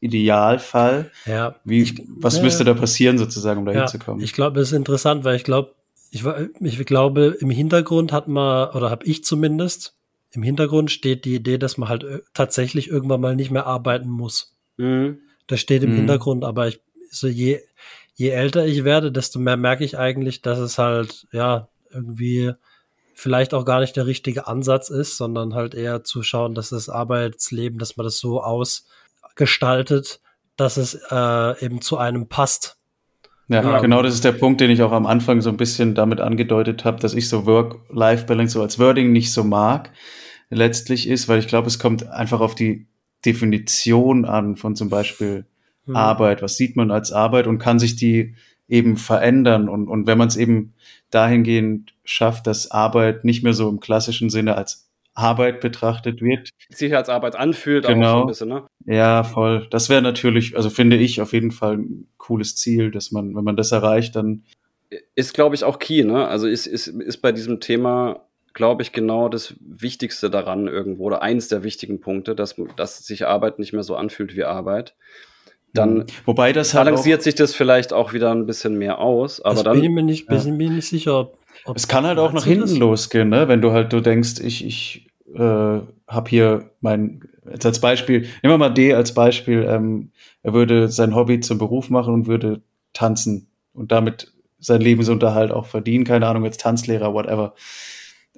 [0.00, 1.12] Idealfall?
[1.24, 1.54] Ja.
[1.64, 4.24] Wie, ich, was ja, müsste da passieren, sozusagen, um da ja, hinzukommen?
[4.24, 5.70] Ich glaube, das ist interessant, weil ich glaube,
[6.10, 6.24] ich,
[6.60, 9.94] ich glaube, im Hintergrund hat man, oder habe ich zumindest,
[10.34, 14.08] im Hintergrund steht die Idee, dass man halt äh, tatsächlich irgendwann mal nicht mehr arbeiten
[14.08, 14.54] muss.
[14.76, 15.18] Mhm.
[15.46, 15.96] Das steht im mhm.
[15.96, 17.60] Hintergrund, aber ich, so je,
[18.14, 22.52] je älter ich werde, desto mehr merke ich eigentlich, dass es halt, ja, irgendwie
[23.14, 26.88] vielleicht auch gar nicht der richtige Ansatz ist, sondern halt eher zu schauen, dass das
[26.88, 30.20] Arbeitsleben, dass man das so ausgestaltet,
[30.56, 32.76] dass es äh, eben zu einem passt.
[33.48, 35.94] Ja, ja, genau das ist der Punkt, den ich auch am Anfang so ein bisschen
[35.94, 39.90] damit angedeutet habe, dass ich so Work-Life-Balance so als Wording nicht so mag,
[40.50, 42.86] letztlich ist, weil ich glaube, es kommt einfach auf die
[43.24, 45.46] Definition an von zum Beispiel
[45.86, 45.96] mhm.
[45.96, 48.34] Arbeit, was sieht man als Arbeit und kann sich die
[48.68, 49.68] eben verändern.
[49.68, 50.74] Und, und wenn man es eben
[51.10, 56.50] dahingehend schafft, dass Arbeit nicht mehr so im klassischen Sinne als Arbeit betrachtet wird.
[56.70, 58.20] Sich als Arbeit anfühlt, auch so Genau.
[58.22, 58.66] ein bisschen, ne?
[58.84, 59.68] Ja, voll.
[59.70, 63.44] Das wäre natürlich, also finde ich auf jeden Fall ein cooles Ziel, dass man, wenn
[63.44, 64.42] man das erreicht, dann
[65.14, 66.26] Ist, glaube ich, auch key, ne?
[66.26, 68.23] Also ist, ist, ist bei diesem Thema,
[68.54, 73.26] glaube ich, genau das Wichtigste daran irgendwo oder eins der wichtigen Punkte, dass, dass sich
[73.26, 74.94] Arbeit nicht mehr so anfühlt wie Arbeit.
[75.72, 79.40] Dann wobei das halt auch, balanciert sich das vielleicht auch wieder ein bisschen mehr aus,
[79.40, 79.74] aber das dann.
[79.74, 80.36] bin ich mir nicht, Ja.
[80.36, 81.30] bin ich mir nicht sicher,
[81.74, 83.48] es kann halt auch nach hinten losgehen, ne?
[83.48, 88.54] Wenn du halt du denkst, ich ich äh, habe hier mein jetzt als Beispiel, nehmen
[88.54, 90.10] wir mal D als Beispiel, ähm,
[90.42, 92.60] er würde sein Hobby zum Beruf machen und würde
[92.92, 97.54] tanzen und damit seinen Lebensunterhalt auch verdienen, keine Ahnung, jetzt Tanzlehrer, whatever.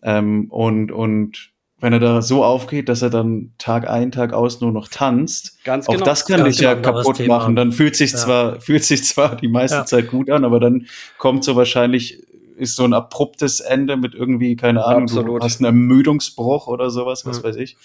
[0.03, 4.61] Ähm, und und wenn er da so aufgeht, dass er dann Tag ein, Tag aus
[4.63, 6.05] nur noch tanzt, Ganz auch genau.
[6.07, 7.37] das kann dich ja anderes kaputt Thema.
[7.39, 7.55] machen.
[7.55, 8.19] Dann fühlt sich Ja.
[8.19, 9.85] zwar, fühlt sich zwar die meiste Ja.
[9.85, 10.87] Zeit gut an, aber dann
[11.19, 12.23] kommt so wahrscheinlich,
[12.57, 15.43] ist so ein abruptes Ende mit irgendwie, keine Ahnung, Absolut.
[15.43, 17.45] du hast einen Ermüdungsbruch oder sowas, was Mhm.
[17.49, 17.77] weiß ich.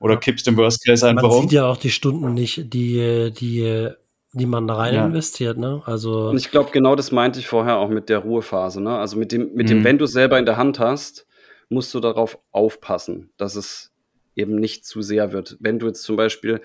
[0.00, 1.42] Oder kippst im Worst Case einfach man um.
[1.42, 3.90] sieht ja auch die Stunden nicht, die, die,
[4.32, 5.04] die man da rein Ja.
[5.04, 5.82] investiert, ne?
[5.84, 8.80] Also, Und ich glaube, genau das meinte ich vorher auch mit der Ruhephase.
[8.82, 8.96] Ne?
[8.98, 9.84] Also mit dem, mit dem, Mhm.
[9.84, 11.26] wenn du es selber in der Hand hast,
[11.68, 13.92] musst du darauf aufpassen, dass es
[14.36, 15.56] eben nicht zu sehr wird.
[15.60, 16.60] Wenn du jetzt zum Beispiel,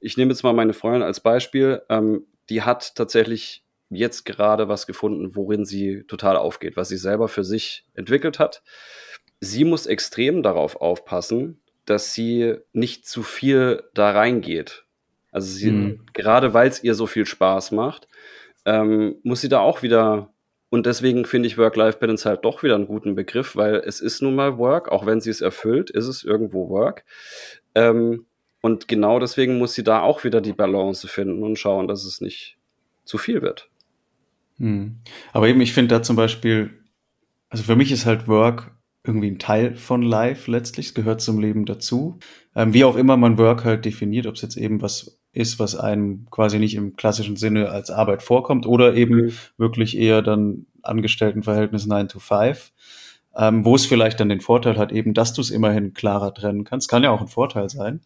[0.00, 4.86] ich nehme jetzt mal meine Freundin als Beispiel, ähm, die hat tatsächlich jetzt gerade was
[4.86, 8.62] gefunden, worin sie total aufgeht, was sie selber für sich entwickelt hat.
[9.40, 14.84] Sie muss extrem darauf aufpassen, dass sie nicht zu viel da reingeht.
[15.30, 16.06] Also sie, Mhm.
[16.12, 18.08] gerade weil es ihr so viel Spaß macht,
[18.64, 20.31] ähm, muss sie da auch wieder,
[20.72, 24.34] und deswegen finde ich Work-Life-Balance halt doch wieder einen guten Begriff, weil es ist nun
[24.34, 27.04] mal Work, auch wenn sie es erfüllt, ist es irgendwo Work.
[27.74, 28.24] Ähm,
[28.62, 32.22] und genau deswegen muss sie da auch wieder die Balance finden und schauen, dass es
[32.22, 32.56] nicht
[33.04, 33.68] zu viel wird.
[34.56, 34.96] Hm.
[35.34, 36.70] Aber eben, ich finde da zum Beispiel,
[37.50, 41.38] also für mich ist halt Work irgendwie ein Teil von Life letztlich, es gehört zum
[41.38, 42.18] Leben dazu.
[42.56, 45.76] Ähm, wie auch immer man Work halt definiert, ob es jetzt eben was ist, was
[45.76, 49.32] einem quasi nicht im klassischen Sinne als Arbeit vorkommt oder eben Mhm.
[49.56, 52.72] wirklich eher dann Angestelltenverhältnis 9 to 5.
[53.34, 56.64] Ähm, wo es vielleicht dann den Vorteil hat, eben, dass du es immerhin klarer trennen
[56.64, 56.88] kannst.
[56.90, 58.02] Kann ja auch ein Vorteil sein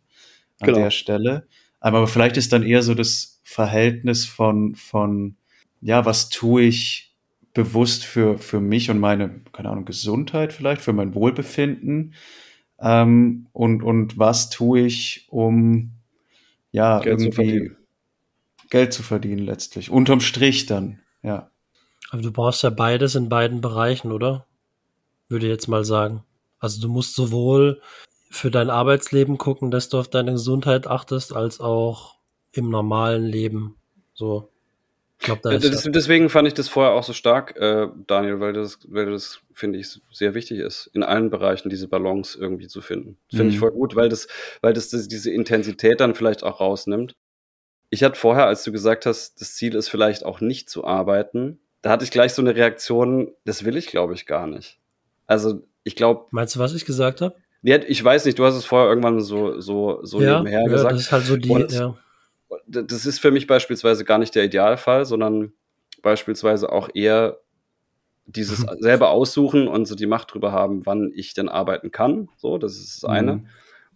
[0.61, 0.79] an Genau.
[0.79, 1.49] der Stelle.
[1.83, 5.37] Ähm, Aber vielleicht ist dann eher so das Verhältnis von, von
[5.81, 7.15] ja, was tue ich
[7.55, 12.15] bewusst für, für mich und meine, keine Ahnung, Gesundheit vielleicht, für mein Wohlbefinden?
[12.81, 15.93] Ähm, und, und was tue ich, um
[16.77, 17.77] ja, Geld zu irgendwie verdienen.
[18.69, 19.91] Geld zu verdienen letztlich.
[19.91, 21.51] Unterm Strich dann, ja.
[22.11, 24.47] aber du brauchst ja beides in beiden Bereichen, oder?
[25.29, 26.23] Würde ich jetzt mal sagen.
[26.59, 27.81] Also du musst sowohl
[28.31, 32.17] für dein Arbeitsleben gucken, dass du auf deine Gesundheit achtest, als auch
[32.53, 33.77] im normalen Leben.
[34.15, 34.51] So.
[35.35, 38.79] Ich glaube, da deswegen fand ich das vorher auch so stark, äh, Daniel, weil das,
[38.89, 43.19] weil das, finde ich, sehr wichtig ist, in allen Bereichen diese Balance irgendwie zu finden.
[43.31, 43.61] Finde ich Mhm.
[43.61, 44.29] voll gut, weil das,
[44.63, 47.15] weil das, das diese Intensität dann vielleicht auch rausnimmt.
[47.91, 51.61] Ich hatte vorher, als du gesagt hast, das Ziel ist vielleicht auch nicht zu arbeiten,
[51.83, 54.79] da hatte ich gleich so eine Reaktion, das will ich, glaube ich, gar nicht.
[55.27, 57.37] Also ich glaube, Meinst du, was ich gesagt habe?
[57.63, 60.69] ja, ich weiß nicht, du hast es vorher irgendwann so, so, so ja, nebenher ja,
[60.69, 60.93] gesagt.
[60.95, 61.97] das ist halt so die, Und- ja.
[62.67, 65.53] Das ist für mich beispielsweise gar nicht der Idealfall, sondern
[66.03, 67.39] beispielsweise auch eher
[68.27, 72.29] dieses selber aussuchen und so die Macht drüber haben, wann ich denn arbeiten kann.
[72.37, 73.37] So, das ist das eine.
[73.37, 73.47] Mhm.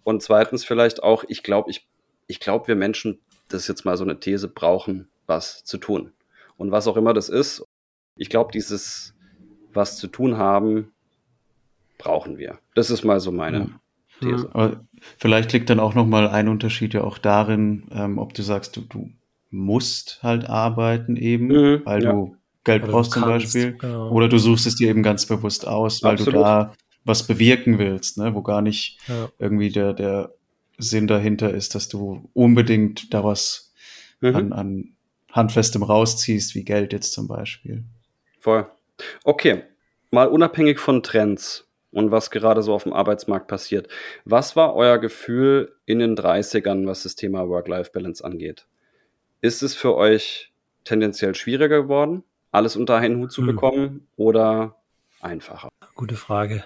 [0.03, 1.89] Und zweitens vielleicht auch, ich glaube, ich,
[2.27, 6.13] ich glaube, wir Menschen, das ist jetzt mal so eine These, brauchen was zu tun.
[6.57, 7.65] Und was auch immer das ist,
[8.17, 9.15] ich glaube, dieses
[9.73, 10.93] was zu tun haben,
[11.97, 12.59] brauchen wir.
[12.75, 13.81] Das ist mal so meine Ja.
[14.21, 14.49] These.
[14.53, 14.81] Aber
[15.19, 18.83] vielleicht liegt dann auch nochmal ein Unterschied ja auch darin, ähm, ob du sagst, du,
[18.83, 19.11] du
[19.51, 22.13] musst halt arbeiten eben, Mhm, weil ja.
[22.13, 23.73] du Geld Oder du brauchst zum kannst, Beispiel.
[23.79, 24.11] genau.
[24.11, 26.35] Oder du suchst es dir eben ganz bewusst aus, weil Absolut.
[26.35, 26.73] du da
[27.05, 28.35] was bewirken willst, ne?
[28.35, 29.31] wo gar nicht Ja.
[29.39, 30.35] irgendwie der, der
[30.79, 33.73] Sinn dahinter ist, dass du unbedingt da was
[34.21, 34.37] Mhm.
[34.37, 34.85] an, an
[35.33, 37.85] Handfestem rausziehst, wie Geld jetzt zum Beispiel.
[38.41, 38.67] Voll.
[39.25, 39.63] Okay,
[40.11, 43.89] mal unabhängig von Trends und was gerade so auf dem Arbeitsmarkt passiert.
[44.25, 48.67] Was war euer Gefühl in den 30ern, was das Thema Work-Life-Balance angeht?
[49.41, 50.53] Ist es für euch
[50.85, 52.23] tendenziell schwieriger geworden,
[52.53, 53.47] alles unter einen Hut zu Hm.
[53.47, 54.77] bekommen oder
[55.21, 55.69] einfacher?
[55.95, 56.65] Gute Frage.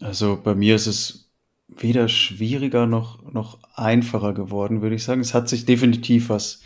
[0.00, 1.30] Also bei mir ist es
[1.68, 5.20] weder schwieriger noch, noch einfacher geworden, würde ich sagen.
[5.20, 6.62] Es hat sich definitiv was,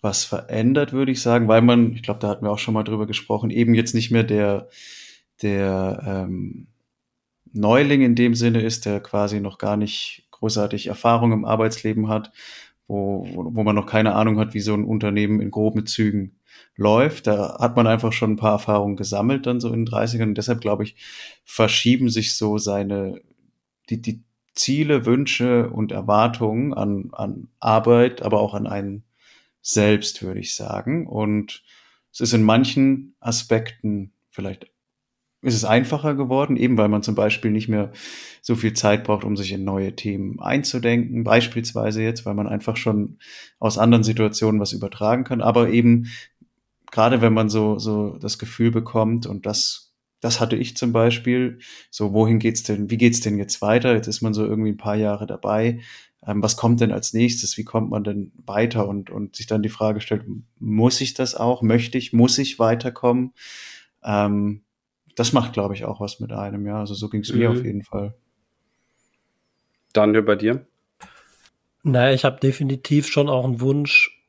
[0.00, 2.82] was verändert, würde ich sagen, weil man, ich glaube, da hatten wir auch schon mal
[2.82, 4.68] drüber gesprochen, eben jetzt nicht mehr der,
[5.42, 6.66] der ähm,
[7.52, 12.32] Neuling in dem Sinne ist, der quasi noch gar nicht großartig Erfahrung im Arbeitsleben hat,
[12.88, 16.36] wo, wo man noch keine Ahnung hat, wie so ein Unternehmen in groben Zügen
[16.76, 17.26] läuft.
[17.26, 20.24] Da hat man einfach schon ein paar Erfahrungen gesammelt, dann so in den 30ern.
[20.24, 20.96] Und deshalb, glaube ich,
[21.44, 23.20] verschieben sich so seine,
[23.88, 24.22] die, die
[24.54, 29.04] Ziele, Wünsche und Erwartungen an, an Arbeit, aber auch an einen
[29.62, 31.06] selbst, würde ich sagen.
[31.06, 31.62] Und
[32.12, 34.71] es ist in manchen Aspekten vielleicht
[35.42, 37.92] ist es einfacher geworden, eben weil man zum Beispiel nicht mehr
[38.40, 41.24] so viel Zeit braucht, um sich in neue Themen einzudenken.
[41.24, 43.18] Beispielsweise jetzt, weil man einfach schon
[43.58, 45.40] aus anderen Situationen was übertragen kann.
[45.42, 46.06] Aber eben
[46.92, 51.58] gerade wenn man so, so das Gefühl bekommt und das, das hatte ich zum Beispiel,
[51.90, 53.94] so wohin geht's denn, wie geht's denn jetzt weiter?
[53.94, 55.80] Jetzt ist man so irgendwie ein paar Jahre dabei.
[56.24, 57.56] Ähm, was kommt denn als nächstes?
[57.58, 58.86] Wie kommt man denn weiter?
[58.86, 60.24] Und, und sich dann die Frage stellt,
[60.60, 61.62] muss ich das auch?
[61.62, 62.12] Möchte ich?
[62.12, 63.32] Muss ich weiterkommen?
[64.04, 64.62] Ähm,
[65.16, 66.78] das macht, glaube ich, auch was mit einem, ja.
[66.78, 67.38] Also so ging es mhm.
[67.38, 68.14] mir auf jeden Fall.
[69.92, 70.66] Daniel, bei dir?
[71.82, 74.22] Naja, ich habe definitiv schon auch einen Wunsch,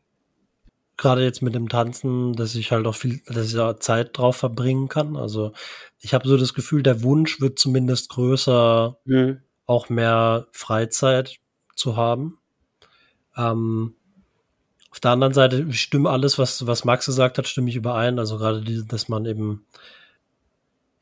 [0.97, 4.37] gerade jetzt mit dem Tanzen, dass ich halt auch viel, dass ich da Zeit drauf
[4.37, 5.15] verbringen kann.
[5.15, 5.53] Also
[5.99, 9.39] ich habe so das Gefühl, der Wunsch wird zumindest größer, mhm.
[9.65, 11.37] auch mehr Freizeit
[11.75, 12.39] zu haben.
[13.37, 13.95] Ähm,
[14.91, 18.19] auf der anderen Seite stimmt alles, was, was Max gesagt hat, stimme ich überein.
[18.19, 19.65] Also gerade, die, dass man eben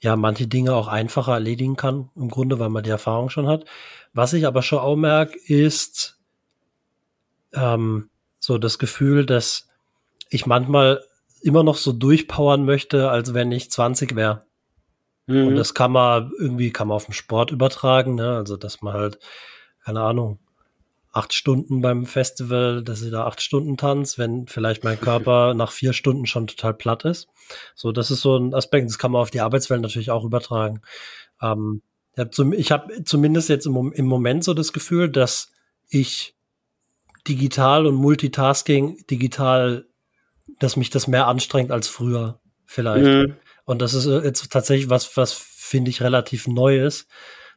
[0.01, 3.65] ja manche Dinge auch einfacher erledigen kann, im Grunde, weil man die Erfahrung schon hat.
[4.13, 6.19] Was ich aber schon auch merke, ist
[7.53, 8.09] ähm,
[8.39, 9.69] so das Gefühl, dass
[10.29, 11.03] ich manchmal
[11.41, 14.43] immer noch so durchpowern möchte, als wenn ich 20 wäre.
[15.27, 15.47] Mhm.
[15.47, 18.35] Und das kann man irgendwie, kann man auf den Sport übertragen, ne?
[18.35, 19.19] Also, dass man halt,
[19.83, 20.39] keine Ahnung,
[21.11, 25.71] acht Stunden beim Festival, dass ich da acht Stunden tanze, wenn vielleicht mein Körper nach
[25.71, 27.27] vier Stunden schon total platt ist.
[27.75, 30.81] So, das ist so ein Aspekt, das kann man auf die Arbeitswelt natürlich auch übertragen.
[31.41, 31.81] Ähm,
[32.15, 35.51] ich habe hab zumindest jetzt im, im Moment so das Gefühl, dass
[35.89, 36.35] ich
[37.27, 39.85] digital und Multitasking digital,
[40.59, 43.05] dass mich das mehr anstrengt als früher vielleicht.
[43.05, 43.35] Mhm.
[43.65, 47.07] Und das ist jetzt tatsächlich was, was finde ich relativ neu ist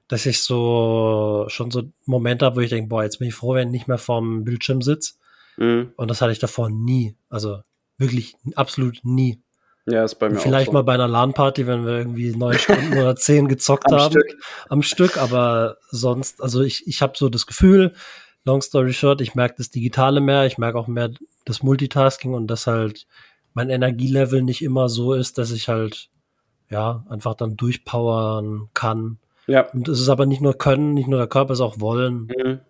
[0.09, 3.55] dass ich so schon so Momente habe, wo ich denke, boah, jetzt bin ich froh,
[3.55, 5.15] wenn ich nicht mehr vorm Bildschirm sitze.
[5.57, 5.93] Mhm.
[5.97, 7.17] Und das hatte ich davor nie.
[7.29, 7.61] Also
[7.99, 9.41] wirklich absolut nie.
[9.87, 10.79] Ja, ist bei mir Vielleicht auch so.
[10.79, 14.13] mal bei einer LAN-Party, wenn wir irgendwie neun Stunden oder zehn gezockt am haben.
[14.13, 14.43] Stück.
[14.69, 15.17] Am Stück.
[15.19, 17.93] Aber sonst, also ich, ich habe so das Gefühl,
[18.45, 21.11] long story short, ich merke das Digitale mehr, ich merke auch mehr
[21.45, 23.07] das Multitasking und dass halt
[23.53, 26.09] mein Energielevel nicht immer so ist, dass ich halt
[26.71, 29.69] ja einfach dann durchpowern kann ja.
[29.71, 32.27] Und es ist aber nicht nur Können, nicht nur der Körper, es ist auch Wollen.
[32.27, 32.61] Mhm.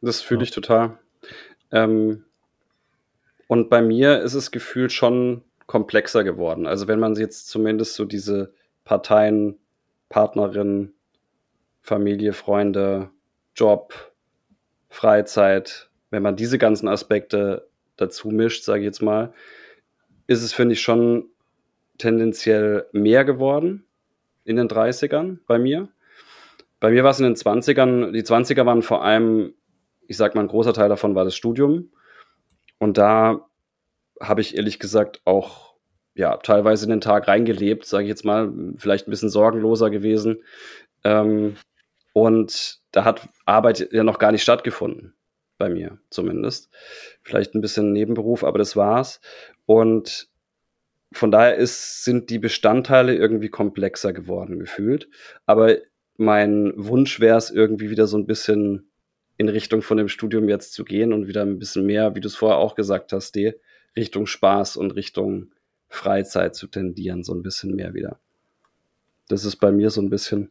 [0.00, 0.44] Das fühle ja.
[0.44, 0.98] ich total.
[1.70, 2.24] Ähm,
[3.46, 6.66] und bei mir ist es gefühlt schon komplexer geworden.
[6.66, 8.52] Also wenn man jetzt zumindest so diese
[8.84, 9.58] Parteien,
[10.08, 10.92] Partnerin,
[11.80, 13.10] Familie, Freunde,
[13.54, 14.12] Job,
[14.88, 19.32] Freizeit, wenn man diese ganzen Aspekte dazu mischt, sage ich jetzt mal,
[20.26, 21.26] ist es, finde ich, schon
[21.98, 23.84] tendenziell mehr geworden
[24.44, 25.88] in den 30ern bei mir.
[26.80, 29.54] Bei mir war es in den 20ern, die 20er waren vor allem,
[30.08, 31.92] ich sag mal, ein großer Teil davon war das Studium.
[32.78, 33.46] Und da
[34.20, 35.72] habe ich ehrlich gesagt auch
[36.14, 40.42] ja, teilweise in den Tag reingelebt, sage ich jetzt mal, vielleicht ein bisschen sorgenloser gewesen.
[41.04, 41.56] Ähm,
[42.12, 45.14] und da hat Arbeit ja noch gar nicht stattgefunden,
[45.58, 46.70] bei mir zumindest.
[47.22, 49.20] Vielleicht ein bisschen Nebenberuf, aber das war's.
[49.64, 50.28] Und
[51.12, 55.08] von daher ist, sind die Bestandteile irgendwie komplexer geworden gefühlt.
[55.46, 55.76] Aber
[56.16, 58.90] mein Wunsch wäre es irgendwie wieder so ein bisschen
[59.38, 62.28] in Richtung von dem Studium jetzt zu gehen und wieder ein bisschen mehr, wie du
[62.28, 63.54] es vorher auch gesagt hast, die
[63.96, 65.52] Richtung Spaß und Richtung
[65.88, 68.18] Freizeit zu tendieren, so ein bisschen mehr wieder.
[69.28, 70.50] Das ist bei mir so ein bisschen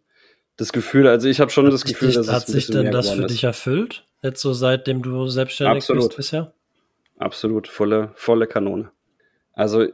[0.57, 2.91] das Gefühl, also ich habe schon hat das Gefühl, dich, dass hat es sich denn
[2.91, 3.31] das für ist.
[3.31, 6.03] dich erfüllt, jetzt so seitdem du selbstständig Absolut.
[6.09, 6.53] bist bisher?
[7.17, 8.91] Absolut, volle, volle Kanone.
[9.53, 9.87] Also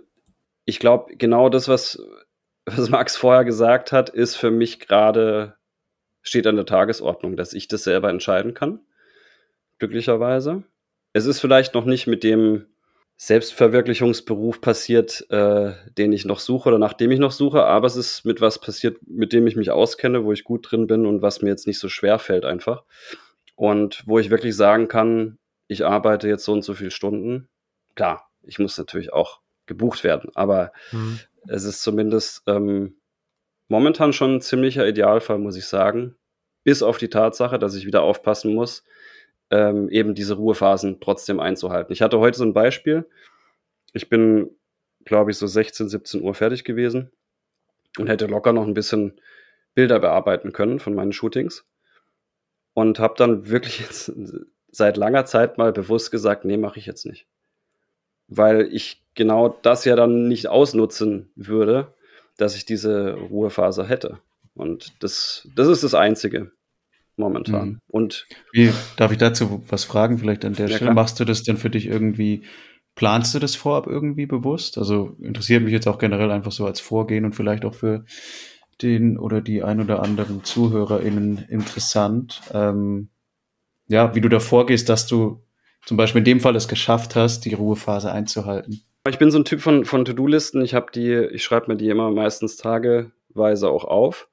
[0.68, 2.06] ich glaube, genau das, was,
[2.66, 5.56] was Max vorher gesagt hat, ist für mich gerade,
[6.22, 8.82] steht an der Tagesordnung, dass ich das selber entscheiden kann.
[9.80, 10.64] Glücklicherweise.
[11.14, 12.66] Es ist vielleicht noch nicht mit dem
[13.16, 17.96] Selbstverwirklichungsberuf passiert, äh, den ich noch suche oder nach dem ich noch suche, aber es
[17.96, 21.22] ist mit was passiert, mit dem ich mich auskenne, wo ich gut drin bin und
[21.22, 22.84] was mir jetzt nicht so schwer fällt einfach.
[23.56, 25.38] Und wo ich wirklich sagen kann,
[25.68, 27.48] ich arbeite jetzt so und so viele Stunden.
[27.96, 30.32] Klar, ich muss natürlich auch gebucht werden.
[30.34, 31.20] Aber mhm.
[31.48, 32.96] es ist zumindest ähm,
[33.68, 36.16] momentan schon ein ziemlicher Idealfall, muss ich sagen.
[36.64, 38.84] Bis auf die Tatsache, dass ich wieder aufpassen muss,
[39.52, 41.94] ähm, eben diese Ruhephasen trotzdem einzuhalten.
[41.94, 43.06] Ich hatte heute so ein Beispiel.
[43.94, 44.50] Ich bin,
[45.06, 47.12] glaube ich, so 16, 17 Uhr fertig gewesen
[47.98, 49.22] und hätte locker noch ein bisschen
[49.76, 51.66] Bilder bearbeiten können von meinen Shootings.
[52.74, 54.12] Und habe dann wirklich jetzt
[54.70, 57.28] seit langer Zeit mal bewusst gesagt, nee, mache ich jetzt nicht
[58.28, 61.94] weil ich genau das ja dann nicht ausnutzen würde,
[62.38, 64.20] dass ich diese Ruhephase hätte.
[64.54, 66.52] Und das, das ist das Einzige.
[67.16, 67.68] momentan.
[67.70, 67.80] Mhm.
[67.88, 70.18] Und Wie, darf ich dazu was fragen?
[70.20, 70.92] Vielleicht an der Ja, Stelle.
[70.92, 70.94] klar.
[70.94, 72.44] Machst du das denn für dich irgendwie,
[72.96, 74.78] planst du das vorab irgendwie bewusst?
[74.78, 78.06] Also interessiert mich jetzt auch generell einfach so als Vorgehen und vielleicht auch für
[78.82, 82.42] den oder die ein oder anderen ZuhörerInnen interessant.
[82.54, 83.10] Ähm,
[83.88, 85.42] ja, wie du da vorgehst, dass du
[85.88, 88.84] zum Beispiel in dem Fall es geschafft hast, die Ruhephase einzuhalten.
[89.08, 90.62] Ich bin so ein Typ von, von To-Do-Listen.
[90.62, 94.28] Ich habe die, ich schreibe mir die immer meistens tageweise auch auf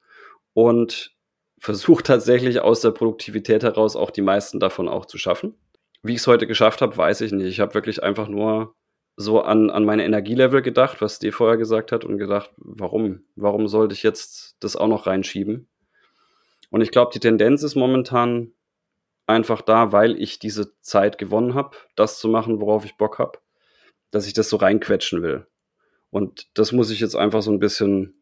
[0.53, 1.15] und
[1.57, 5.55] versuche tatsächlich aus der Produktivität heraus auch die meisten davon auch zu schaffen.
[6.03, 7.47] Wie ich es heute geschafft habe, weiß ich nicht.
[7.47, 8.75] Ich habe wirklich einfach nur
[9.15, 13.21] so an, an meine Energielevel gedacht, was Steve vorher gesagt hat, und gedacht, warum?
[13.37, 15.69] Warum sollte ich jetzt das auch noch reinschieben?
[16.69, 18.51] Und ich glaube, die Tendenz ist momentan
[19.27, 23.39] einfach da, weil ich diese Zeit gewonnen habe, das zu machen, worauf ich Bock habe
[24.15, 25.45] dass ich das so reinquetschen will.
[26.09, 28.13] Und das muss ich jetzt einfach so ein bisschen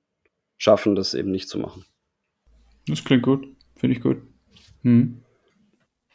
[0.57, 1.85] schaffen, das eben nicht zu machen.
[2.87, 3.47] Das klingt gut.
[3.75, 4.17] Finde ich gut.
[4.81, 5.21] Hm.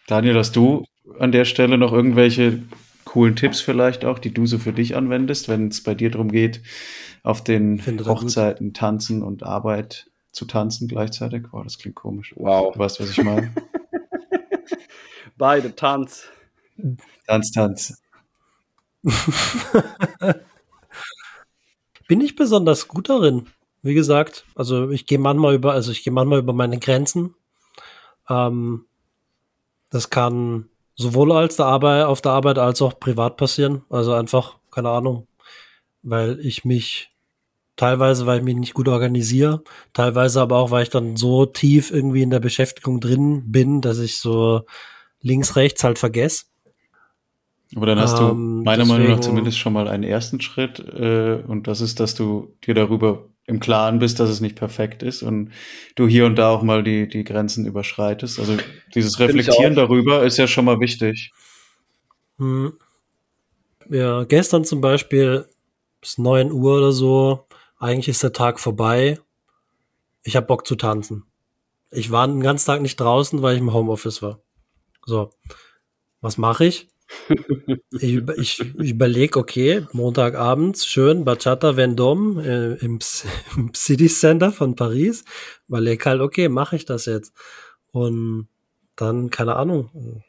[0.08, 0.84] Daniel, hast du
[1.20, 2.64] an der Stelle noch irgendwelche
[3.04, 6.32] coolen Tipps vielleicht auch, die du so für dich anwendest, wenn es bei dir darum
[6.32, 6.60] geht,
[7.22, 8.06] auf den gut.
[8.06, 11.44] Hochzeiten tanzen und Arbeit zu tanzen gleichzeitig?
[11.52, 12.34] Wow, das klingt komisch.
[12.36, 12.72] Wow.
[12.72, 13.54] Du weißt, was ich meine?
[15.36, 16.28] Beide Tanz.
[17.26, 18.02] Tanz, Tanz.
[22.08, 23.48] Bin ich besonders gut darin.
[23.82, 27.34] Wie gesagt, also ich gehe manchmal über, also ich gehe manchmal über meine Grenzen.
[28.28, 28.86] Ähm,
[29.90, 33.84] das kann sowohl als der Arbeit, auf der Arbeit als auch privat passieren.
[33.88, 35.28] Also einfach, keine Ahnung,
[36.02, 37.10] weil ich mich
[37.78, 39.62] teilweise, weil ich mich nicht gut organisiere,
[39.94, 43.98] teilweise aber auch, weil ich dann so tief irgendwie in der Beschäftigung drin bin, dass
[43.98, 44.62] ich so
[45.22, 46.44] links, rechts halt vergesse.
[47.76, 50.78] Aber dann hast Ähm, du meiner Meinung nach deswegen- zumindest schon mal einen ersten Schritt
[50.80, 55.02] äh, und das ist, dass du dir darüber im Klaren bist, dass es nicht perfekt
[55.02, 55.52] ist und
[55.94, 58.38] du hier und da auch mal die, die Grenzen überschreitest.
[58.38, 58.56] Also
[58.94, 61.30] dieses Reflektieren darüber ist ja schon mal wichtig.
[62.38, 62.72] Hm.
[63.90, 65.46] Ja, gestern zum Beispiel
[66.00, 67.46] bis 9 Uhr oder so.
[67.78, 69.20] Eigentlich ist der Tag vorbei.
[70.22, 71.24] Ich habe Bock zu tanzen.
[71.90, 74.40] Ich war den ganzen Tag nicht draußen, weil ich im Homeoffice war.
[75.06, 75.30] So,
[76.20, 76.88] was mache ich?
[77.92, 82.98] ich, ich überlege, okay, Montagabends schön Bachata Vendôme äh, im,
[83.56, 85.24] im City Center von Paris.
[85.68, 87.32] Überleg halt, okay, mache ich das jetzt?
[87.92, 88.48] Und
[88.96, 90.22] dann, keine Ahnung,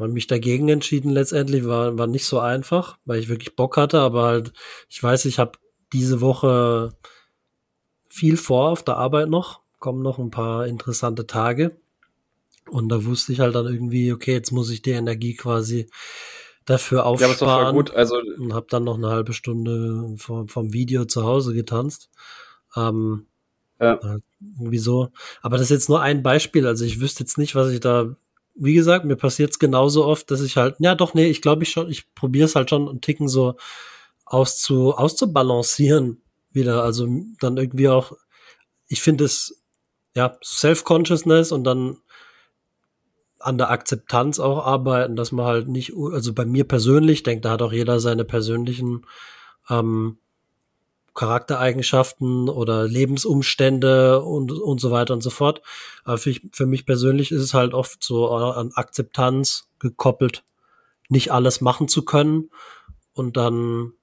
[0.00, 4.00] habe mich dagegen entschieden letztendlich, war, war nicht so einfach, weil ich wirklich Bock hatte,
[4.00, 4.52] aber halt,
[4.88, 5.58] ich weiß, ich habe
[5.92, 6.94] diese Woche
[8.08, 11.76] viel vor auf der Arbeit noch, kommen noch ein paar interessante Tage.
[12.68, 15.88] Und da wusste ich halt dann irgendwie, okay, jetzt muss ich die Energie quasi
[16.66, 17.74] dafür Ja, aber voll aufsparen.
[17.74, 17.94] gut.
[17.94, 22.10] Also, und habe dann noch eine halbe Stunde vom, vom Video zu Hause getanzt.
[22.76, 23.26] Ähm,
[23.80, 23.98] Ja.
[24.02, 24.22] halt
[24.58, 25.08] Irgendwie so.
[25.42, 26.66] Aber das ist jetzt nur ein Beispiel.
[26.66, 28.14] Also ich wüsste jetzt nicht, was ich da.
[28.54, 31.62] Wie gesagt, mir passiert es genauso oft, dass ich halt, ja doch, nee, ich glaube
[31.62, 33.56] ich schon, ich probiere es halt schon einen Ticken so
[34.30, 36.22] auszu, auszubalancieren
[36.52, 36.82] wieder.
[36.84, 37.06] Also
[37.40, 38.12] dann irgendwie auch,
[38.86, 39.62] ich finde es,
[40.14, 41.98] ja, Self-Consciousness und dann
[43.38, 47.50] an der Akzeptanz auch arbeiten, dass man halt nicht, also bei mir persönlich, denkt, da
[47.50, 49.06] hat auch jeder seine persönlichen
[49.68, 50.18] ähm,
[51.14, 55.62] Charaktereigenschaften oder Lebensumstände und, und so weiter und so fort.
[56.04, 60.44] Aber für, ich, für mich persönlich ist es halt oft so an Akzeptanz gekoppelt,
[61.08, 62.50] nicht alles machen zu können
[63.12, 63.94] und dann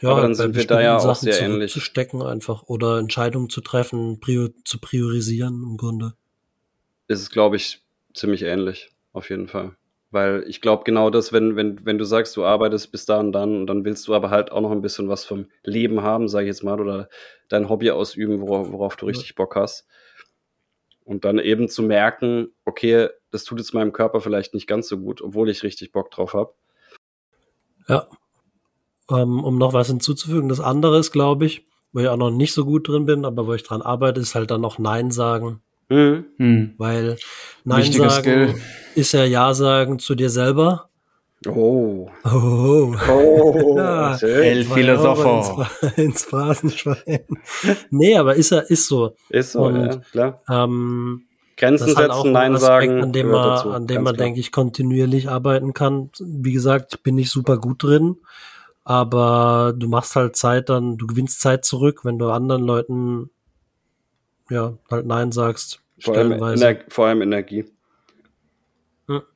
[0.00, 1.72] ja, Aber dann sind wir da ja auch Sachen sehr ähnlich.
[1.72, 6.14] zurückzustecken einfach oder Entscheidungen zu treffen, prior, zu priorisieren im Grunde.
[7.08, 7.82] ist es, glaube ich,
[8.14, 9.76] ziemlich ähnlich, auf jeden Fall.
[10.10, 13.32] Weil ich glaube genau das, wenn, wenn, wenn du sagst, du arbeitest bis da und
[13.32, 16.28] dann und dann willst du aber halt auch noch ein bisschen was vom Leben haben,
[16.28, 17.08] sage ich jetzt mal, oder
[17.48, 19.86] dein Hobby ausüben, worauf, worauf du richtig Bock hast.
[21.04, 24.98] Und dann eben zu merken, okay, das tut jetzt meinem Körper vielleicht nicht ganz so
[24.98, 26.54] gut, obwohl ich richtig Bock drauf habe.
[27.86, 28.08] Ja.
[29.10, 32.52] Ähm, um noch was hinzuzufügen, das andere ist, glaube ich, wo ich auch noch nicht
[32.52, 35.60] so gut drin bin, aber wo ich dran arbeite, ist halt dann noch Nein sagen.
[35.88, 36.26] Mhm.
[36.36, 36.74] Hm.
[36.76, 37.16] Weil
[37.64, 38.54] Nein Wichtiger sagen Skill.
[38.94, 40.90] ist ja Ja sagen zu dir selber.
[41.46, 42.10] Oh.
[42.24, 42.94] Oh.
[43.10, 43.54] Oh.
[43.78, 44.16] Ja.
[44.20, 44.66] El.
[44.98, 47.20] Euro Ins, ins Phrasenschwein.
[47.90, 49.14] nee, aber ist ja, ist so.
[49.28, 50.42] Ist so, Und- ja, klar.
[50.50, 51.22] Ähm,
[51.56, 53.02] Grenzen halt auch setzen, ein Nein Aspekt, sagen.
[53.02, 54.26] an dem man, dazu, an dem man klar.
[54.26, 56.10] denke ich, kontinuierlich arbeiten kann.
[56.20, 58.16] Wie gesagt, ich bin nicht super gut drin,
[58.88, 63.28] aber du machst halt Zeit dann, du gewinnst Zeit zurück, wenn du anderen Leuten,
[64.48, 66.32] ja, halt Nein sagst, Vor allem.
[66.32, 67.66] Ener vor allem Energie.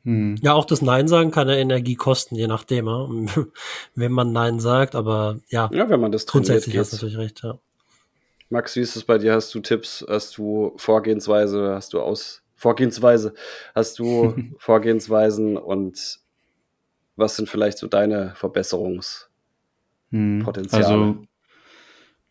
[0.05, 0.37] Hm.
[0.41, 3.07] Ja, auch das Nein sagen kann ja Energie kosten, je nachdem, ja.
[3.95, 7.19] wenn man Nein sagt, aber ja, Ja, wenn man das trainiert, grundsätzlich hast du natürlich
[7.19, 7.59] recht, ja.
[8.49, 9.35] Max, wie ist es bei dir?
[9.35, 10.03] Hast du Tipps?
[10.09, 11.75] Hast du Vorgehensweise?
[11.75, 12.01] Hast du
[12.55, 13.35] Vorgehensweise.
[13.75, 16.21] Hast du Vorgehensweisen und
[17.17, 19.32] was sind vielleicht so deine Verbesserungspotenziale?
[20.13, 21.25] Hm, also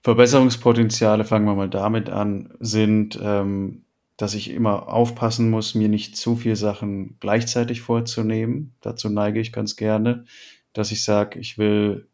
[0.04, 3.84] Verbesserungspotenziale, fangen wir mal damit an, sind, ähm,
[4.18, 8.76] dass ich immer aufpassen muss, mir nicht zu viel Sachen gleichzeitig vorzunehmen.
[8.82, 10.26] Dazu neige ich ganz gerne,
[10.74, 12.08] dass ich sage, ich will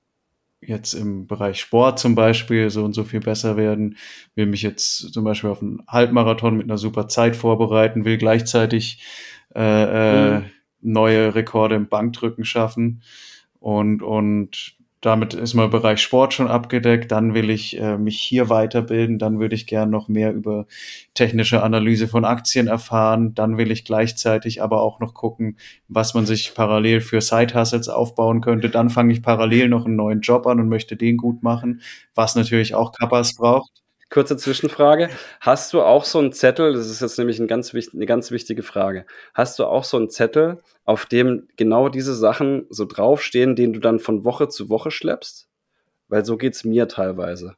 [0.59, 3.97] jetzt im Bereich Sport zum Beispiel so und so viel besser werden,
[4.35, 9.03] will mich jetzt zum Beispiel auf einen Halbmarathon mit einer super Zeit vorbereiten, will gleichzeitig
[9.53, 10.45] äh, mhm.
[10.81, 13.03] neue Rekorde im Bankdrücken schaffen
[13.59, 17.11] und, und damit ist mein Bereich Sport schon abgedeckt.
[17.11, 19.19] Dann will ich äh, mich hier weiterbilden.
[19.19, 20.65] Dann würde ich gern noch mehr über
[21.13, 23.33] technische Analyse von Aktien erfahren.
[23.35, 28.41] Dann will ich gleichzeitig aber auch noch gucken, was man sich parallel für Side-Hustles aufbauen
[28.41, 28.69] könnte.
[28.69, 31.81] Dann fange ich parallel noch einen neuen Job an und möchte den gut machen,
[32.15, 33.86] was natürlich auch Kappas braucht.
[34.09, 35.09] Kurze Zwischenfrage.
[35.41, 38.63] Hast du auch so einen Zettel, das ist jetzt nämlich ein ganz, eine ganz wichtige
[38.63, 43.73] Frage, hast du auch so einen Zettel, auf dem genau diese Sachen so draufstehen, den
[43.73, 45.47] du dann von Woche zu Woche schleppst?
[46.07, 47.55] Weil so geht's mir teilweise.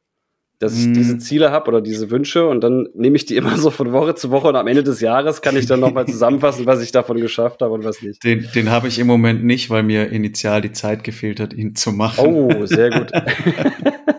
[0.58, 0.94] Dass ich mm.
[0.94, 4.16] diese Ziele habe oder diese Wünsche und dann nehme ich die immer so von Woche
[4.16, 7.18] zu Woche und am Ende des Jahres kann ich dann nochmal zusammenfassen, was ich davon
[7.18, 8.24] geschafft habe und was nicht.
[8.24, 11.76] Den, den habe ich im Moment nicht, weil mir initial die Zeit gefehlt hat, ihn
[11.76, 12.26] zu machen.
[12.26, 13.12] Oh, sehr gut.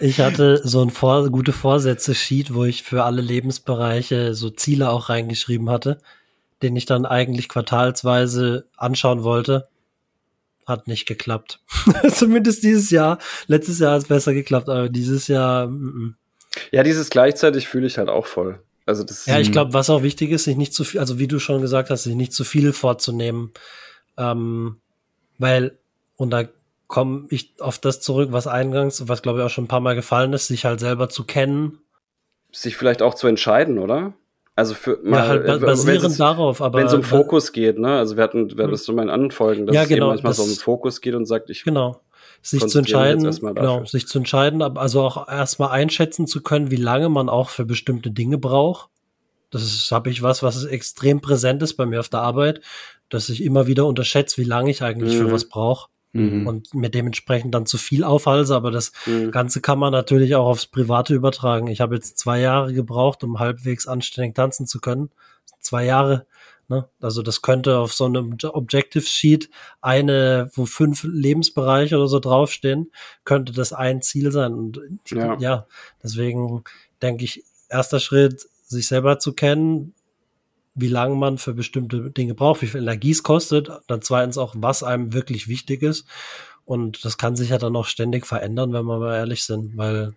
[0.00, 5.08] Ich hatte so ein Vor gute Vorsätze-Sheet, wo ich für alle Lebensbereiche so Ziele auch
[5.08, 5.98] reingeschrieben hatte,
[6.62, 9.68] den ich dann eigentlich quartalsweise anschauen wollte.
[10.66, 11.60] Hat nicht geklappt.
[12.10, 13.18] Zumindest dieses Jahr.
[13.46, 15.64] Letztes Jahr hat es besser geklappt, aber dieses Jahr.
[15.64, 16.68] M -m.
[16.72, 18.60] Ja, dieses gleichzeitig fühle ich halt auch voll.
[18.84, 21.28] Also das ja, ich glaube, was auch wichtig ist, sich nicht zu viel, also wie
[21.28, 23.52] du schon gesagt hast, sich nicht zu viel vorzunehmen.
[24.16, 24.80] Ähm,
[25.38, 25.78] weil,
[26.16, 26.44] und da
[26.88, 29.94] komme ich auf das zurück, was eingangs, was glaube ich auch schon ein paar Mal
[29.94, 31.78] gefallen ist, sich halt selber zu kennen.
[32.50, 34.14] Sich vielleicht auch zu entscheiden, oder?
[34.56, 37.98] Also für mal, ja, halt äh, basierend darauf, aber wenn es um Fokus geht, ne?
[37.98, 40.22] Also wir hatten, wir hatten das so mal in anderen Folgen, dass ja, genau, es
[40.22, 42.00] manchmal so um Fokus geht und sagt, ich genau
[42.40, 47.08] sich zu entscheiden, genau, sich zu entscheiden, also auch erstmal einschätzen zu können, wie lange
[47.08, 48.90] man auch für bestimmte Dinge braucht.
[49.50, 52.60] Das habe ich was, was extrem präsent ist bei mir auf der Arbeit,
[53.08, 55.26] dass ich immer wieder unterschätze, wie lange ich eigentlich mhm.
[55.26, 56.46] für was brauche mhm.
[56.46, 58.54] und mir dementsprechend dann zu viel aufhalse.
[58.54, 59.30] Aber das mhm.
[59.30, 61.66] Ganze kann man natürlich auch aufs Private übertragen.
[61.68, 65.10] Ich habe jetzt zwei Jahre gebraucht, um halbwegs anständig tanzen zu können.
[65.60, 66.26] Zwei Jahre.
[66.68, 66.86] Ne?
[67.00, 69.48] Also das könnte auf so einem Objective Sheet
[69.80, 72.92] eine, wo fünf Lebensbereiche oder so draufstehen,
[73.24, 74.52] könnte das ein Ziel sein.
[74.52, 74.80] Und
[75.10, 75.66] ja, ja
[76.02, 76.64] deswegen
[77.00, 79.94] denke ich, erster Schritt, sich selber zu kennen,
[80.80, 84.54] wie lange man für bestimmte Dinge braucht, wie viel Energie es kostet, dann zweitens auch,
[84.56, 86.06] was einem wirklich wichtig ist.
[86.64, 90.12] Und das kann sich ja dann auch ständig verändern, wenn wir mal ehrlich sind, weil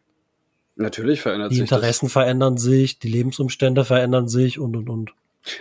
[0.76, 2.14] natürlich verändert die sich Interessen das.
[2.14, 5.14] verändern sich, die Lebensumstände verändern sich und und und.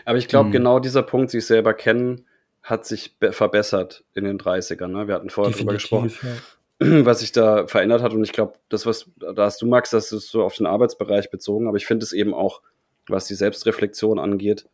[0.05, 0.53] Aber ich glaube, hm.
[0.53, 2.26] genau dieser Punkt, sich selber kennen,
[2.62, 4.88] hat sich verbessert in den 30ern.
[4.88, 5.09] Ne?
[5.09, 7.05] Wir hatten vorher darüber gesprochen, ja.
[7.05, 8.12] was sich da verändert hat.
[8.12, 11.30] Und ich glaube, das, was da hast du, Max, das ist so auf den Arbeitsbereich
[11.30, 12.62] bezogen, aber ich finde es eben auch,
[13.09, 14.66] was die Selbstreflexion angeht,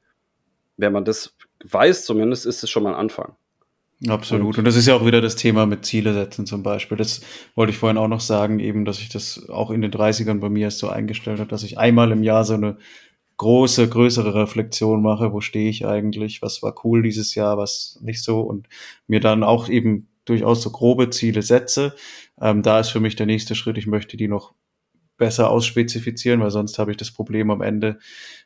[0.77, 3.35] wenn man das weiß zumindest, ist es schon mal ein Anfang.
[4.07, 4.59] Absolut.
[4.59, 6.99] Und das ist ja auch wieder das Thema mit Ziele setzen zum Beispiel.
[6.99, 7.23] Das
[7.55, 10.51] wollte ich vorhin auch noch sagen, eben, dass ich das auch in den 30ern bei
[10.51, 12.77] mir erst so eingestellt habe, dass ich einmal im Jahr so eine
[13.39, 18.23] große, größere Reflexion mache, wo stehe ich eigentlich, was war cool dieses Jahr, was nicht
[18.23, 18.69] so und
[19.07, 21.95] mir dann auch eben durchaus so grobe Ziele setze.
[22.41, 24.53] Ähm, da ist für mich der nächste Schritt, ich möchte die noch
[25.17, 27.99] besser ausspezifizieren, weil sonst habe ich das Problem am Ende,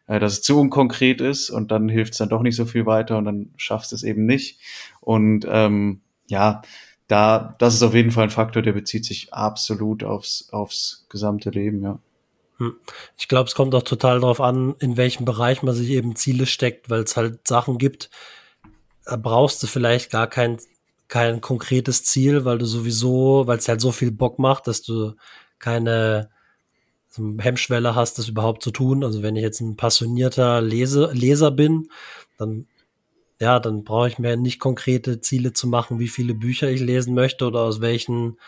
[0.07, 2.87] äh, dass es zu unkonkret ist und dann hilft es dann doch nicht so viel
[2.87, 4.61] weiter und dann schaffst es eben nicht.
[5.01, 6.62] Und ähm, ja,
[7.07, 11.51] da, das ist auf jeden Fall ein Faktor, der bezieht sich absolut aufs, aufs gesamte
[11.51, 11.99] Leben, ja.
[12.59, 12.77] Hm.
[13.16, 16.47] Ich glaube, es kommt auch total darauf an, in welchem Bereich man sich eben Ziele
[16.47, 18.11] steckt, weil es halt Sachen gibt,
[19.05, 20.59] da brauchst du vielleicht gar kein,
[21.09, 25.14] kein konkretes Ziel, weil du sowieso, weil es halt so viel Bock macht, dass du
[25.59, 26.31] keine,
[27.11, 29.04] so Hemmschwelle hast, das überhaupt zu tun.
[29.04, 31.90] Also wenn ich jetzt ein passionierter Lese, Leser bin,
[32.38, 32.66] dann
[33.40, 37.14] ja, dann brauche ich mir nicht konkrete Ziele zu machen, wie viele Bücher ich lesen
[37.14, 38.38] möchte oder aus welchen,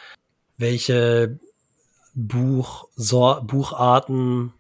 [0.58, 1.40] welche
[2.14, 4.52] Buch, so, Bucharten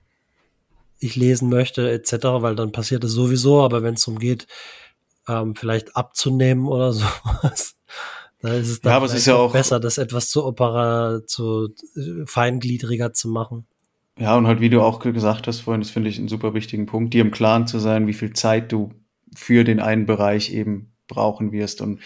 [0.98, 4.46] ich lesen möchte, etc., weil dann passiert es sowieso, aber wenn es darum geht,
[5.28, 7.76] ähm, vielleicht abzunehmen oder sowas,
[8.40, 11.20] da ist es dann ja, aber es ist ja auch besser, das etwas zu opera,
[11.26, 13.66] zu äh, feingliedriger zu machen.
[14.18, 16.86] Ja, und halt, wie du auch gesagt hast vorhin, das finde ich einen super wichtigen
[16.86, 18.90] Punkt, dir im Klaren zu sein, wie viel Zeit du
[19.34, 21.80] für den einen Bereich eben brauchen wirst.
[21.80, 22.00] Und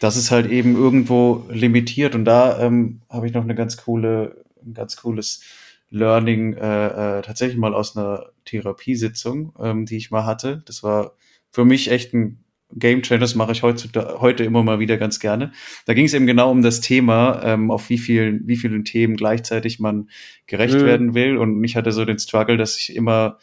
[0.00, 2.14] das ist halt eben irgendwo limitiert.
[2.16, 5.42] Und da ähm, habe ich noch eine ganz coole, ein ganz cooles
[5.90, 10.62] Learning äh, äh, tatsächlich mal aus einer Therapiesitzung, ähm, die ich mal hatte.
[10.66, 11.12] Das war
[11.50, 12.44] für mich echt ein
[12.74, 15.52] Game Changer, das mache ich heute, heute immer mal wieder ganz gerne.
[15.86, 19.16] Da ging es eben genau um das Thema, ähm, auf wie vielen, wie vielen Themen
[19.16, 20.08] gleichzeitig man
[20.46, 20.84] gerecht mhm.
[20.84, 21.36] werden will.
[21.36, 23.38] Und ich hatte so den Struggle, dass ich immer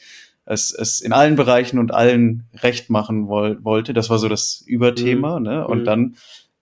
[0.46, 3.94] es, es in allen Bereichen und allen recht machen woll, wollte.
[3.94, 5.40] Das war so das Überthema.
[5.40, 5.46] Mhm.
[5.46, 5.68] Ne?
[5.68, 5.86] Und mhm.
[5.86, 6.16] dann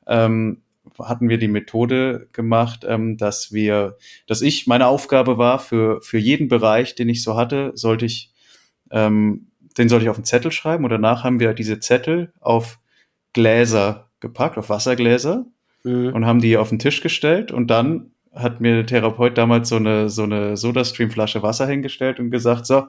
[0.05, 0.61] ähm,
[0.99, 6.17] hatten wir die Methode gemacht, ähm, dass wir, dass ich, meine Aufgabe war, für, für
[6.17, 8.31] jeden Bereich, den ich so hatte, sollte ich,
[8.91, 9.47] ähm,
[9.77, 12.79] den sollte ich auf einen Zettel schreiben und danach haben wir diese Zettel auf
[13.33, 15.45] Gläser gepackt, auf Wassergläser
[15.83, 16.13] mhm.
[16.13, 19.77] und haben die auf den Tisch gestellt und dann hat mir der Therapeut damals so
[19.77, 22.87] eine, so eine Soda-Stream-Flasche Wasser hingestellt und gesagt, so,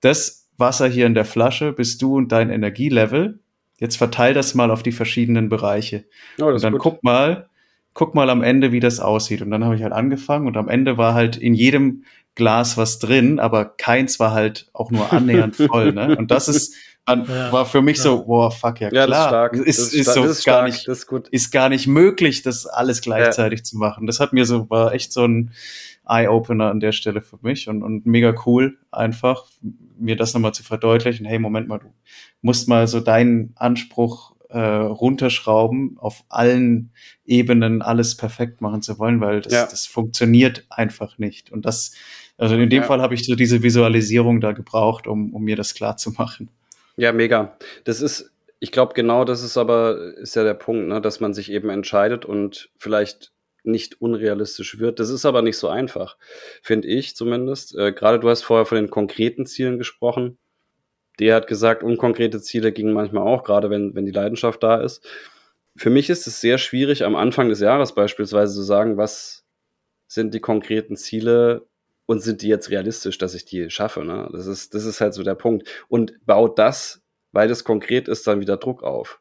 [0.00, 3.38] das Wasser hier in der Flasche bist du und dein Energielevel
[3.78, 6.04] Jetzt verteil das mal auf die verschiedenen Bereiche.
[6.40, 7.48] Oh, und dann guck mal,
[7.92, 9.42] guck mal am Ende, wie das aussieht.
[9.42, 12.04] Und dann habe ich halt angefangen und am Ende war halt in jedem
[12.36, 15.92] Glas was drin, aber keins war halt auch nur annähernd voll.
[15.92, 16.16] Ne?
[16.16, 16.76] Und das ist
[17.08, 18.02] ja, war für mich ja.
[18.04, 19.50] so, boah, fuck, ja klar.
[19.50, 20.00] Das ist, stark.
[20.06, 20.88] ist, so ist gar nicht,
[21.30, 23.64] ist, gar nicht möglich, das alles gleichzeitig ja.
[23.64, 24.06] zu machen.
[24.06, 25.52] Das hat mir so, war echt so ein
[26.08, 29.46] Eye-Opener an der Stelle für mich und, und mega cool einfach,
[29.98, 31.26] mir das nochmal zu verdeutlichen.
[31.26, 31.92] Hey, Moment mal, du
[32.42, 36.92] musst mal so deinen Anspruch äh, runterschrauben, auf allen
[37.24, 39.66] Ebenen alles perfekt machen zu wollen, weil das, ja.
[39.66, 41.50] das funktioniert einfach nicht.
[41.50, 41.92] Und das,
[42.38, 42.86] also in dem ja.
[42.86, 46.50] Fall habe ich so diese Visualisierung da gebraucht, um, um mir das klar zu machen.
[46.96, 47.56] Ja, mega.
[47.84, 51.34] Das ist, ich glaube, genau das ist aber, ist ja der Punkt, ne, dass man
[51.34, 53.32] sich eben entscheidet und vielleicht
[53.64, 55.00] nicht unrealistisch wird.
[55.00, 56.16] Das ist aber nicht so einfach,
[56.62, 57.76] finde ich zumindest.
[57.76, 60.38] Äh, Gerade du hast vorher von den konkreten Zielen gesprochen.
[61.18, 65.04] Der hat gesagt, unkonkrete Ziele gingen manchmal auch, gerade wenn, wenn die Leidenschaft da ist.
[65.74, 69.44] Für mich ist es sehr schwierig, am Anfang des Jahres beispielsweise zu sagen, was
[70.06, 71.66] sind die konkreten Ziele
[72.06, 74.04] und sind die jetzt realistisch, dass ich die schaffe.
[74.04, 74.28] Ne?
[74.32, 75.68] Das, ist, das ist halt so der Punkt.
[75.88, 77.02] Und baut das,
[77.32, 79.20] weil das konkret ist, dann wieder Druck auf.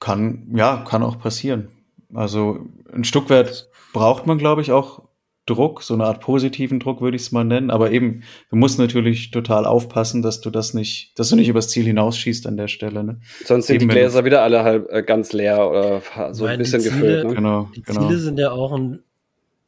[0.00, 1.68] Kann, ja, kann auch passieren.
[2.12, 5.02] Also ein Stück weit braucht man, glaube ich, auch
[5.46, 7.70] Druck, so eine Art positiven Druck würde ich es mal nennen.
[7.70, 11.68] Aber eben, du musst natürlich total aufpassen, dass du das nicht, dass du nicht übers
[11.68, 13.02] Ziel hinausschießt an der Stelle.
[13.02, 13.20] Ne?
[13.44, 16.02] Sonst sind eben, die Gläser wieder alle halb äh, ganz leer oder
[16.32, 17.24] so ein bisschen Ziele, gefüllt.
[17.26, 17.34] Ne?
[17.34, 18.06] Genau, die genau.
[18.06, 19.02] Ziele sind ja auch ein,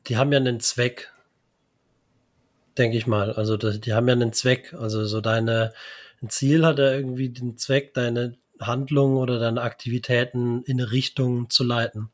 [0.06, 1.12] die haben ja einen Zweck,
[2.78, 3.32] denke ich mal.
[3.32, 4.74] Also das, die haben ja einen Zweck.
[4.74, 5.72] Also so deine,
[6.22, 11.50] ein Ziel hat ja irgendwie den Zweck, deine Handlungen oder deine Aktivitäten in eine Richtung
[11.50, 12.10] zu leiten.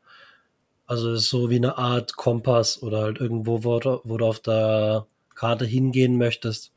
[0.87, 5.07] Also so wie eine Art Kompass oder halt irgendwo, wo du, wo du auf der
[5.35, 6.73] Karte hingehen möchtest.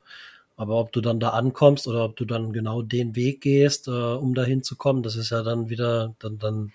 [0.55, 3.91] Aber ob du dann da ankommst oder ob du dann genau den Weg gehst, äh,
[3.91, 6.71] um da hinzukommen, das ist ja dann wieder dann, dann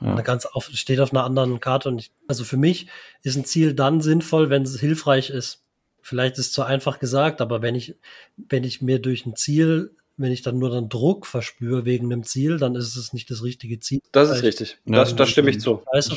[0.00, 0.12] ja.
[0.12, 1.90] eine ganz auf, steht auf einer anderen Karte.
[1.90, 2.86] Und ich, also für mich
[3.22, 5.62] ist ein Ziel dann sinnvoll, wenn es hilfreich ist.
[6.02, 7.96] Vielleicht ist es zu einfach gesagt, aber wenn ich,
[8.36, 9.90] wenn ich mir durch ein Ziel
[10.20, 13.42] wenn ich dann nur dann Druck verspüre wegen einem Ziel, dann ist es nicht das
[13.42, 14.00] richtige Ziel.
[14.12, 14.76] Das ist richtig.
[14.84, 15.82] Das, das stimme ich zu.
[15.90, 16.10] Weiß,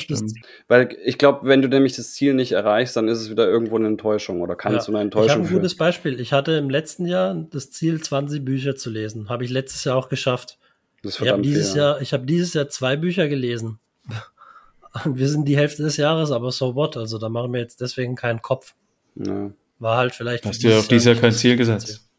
[0.67, 3.77] Weil ich glaube, wenn du nämlich das Ziel nicht erreichst, dann ist es wieder irgendwo
[3.77, 4.91] eine Enttäuschung oder kannst ja.
[4.91, 5.61] du eine Enttäuschung Ich habe ein führen.
[5.61, 6.19] gutes Beispiel.
[6.19, 9.29] Ich hatte im letzten Jahr das Ziel, 20 Bücher zu lesen.
[9.29, 10.57] Habe ich letztes Jahr auch geschafft.
[11.01, 11.97] Das ich habe dieses, ja.
[11.97, 13.79] Jahr, hab dieses Jahr zwei Bücher gelesen.
[15.05, 16.97] wir sind die Hälfte des Jahres, aber so what?
[16.97, 18.75] Also da machen wir jetzt deswegen keinen Kopf.
[19.15, 19.51] Ja.
[19.83, 20.45] War halt vielleicht.
[20.45, 22.09] Hast du auf dieses Jahr kein Ziel gesetzt?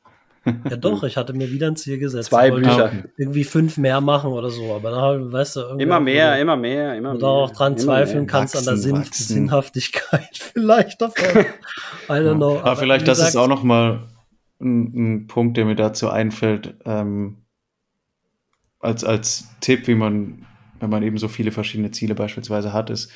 [0.44, 2.28] Ja doch, ich hatte mir wieder ein Ziel gesetzt.
[2.28, 2.92] Zwei Bücher.
[3.16, 7.12] Irgendwie fünf mehr machen oder so, aber dann weißt du immer mehr, immer mehr, immer
[7.12, 7.20] mehr.
[7.20, 9.22] Da auch dran zweifeln kannst wachsen, an der Sinn wachsen.
[9.24, 11.46] Sinnhaftigkeit vielleicht davon.
[12.08, 12.58] I don't know.
[12.58, 14.02] Aber, aber vielleicht das ist auch noch mal
[14.60, 17.38] ein, ein, Punkt, der mir dazu einfällt, ähm,
[18.80, 20.44] als als Tipp, wie man,
[20.80, 23.10] wenn man eben so viele verschiedene Ziele beispielsweise hat, ist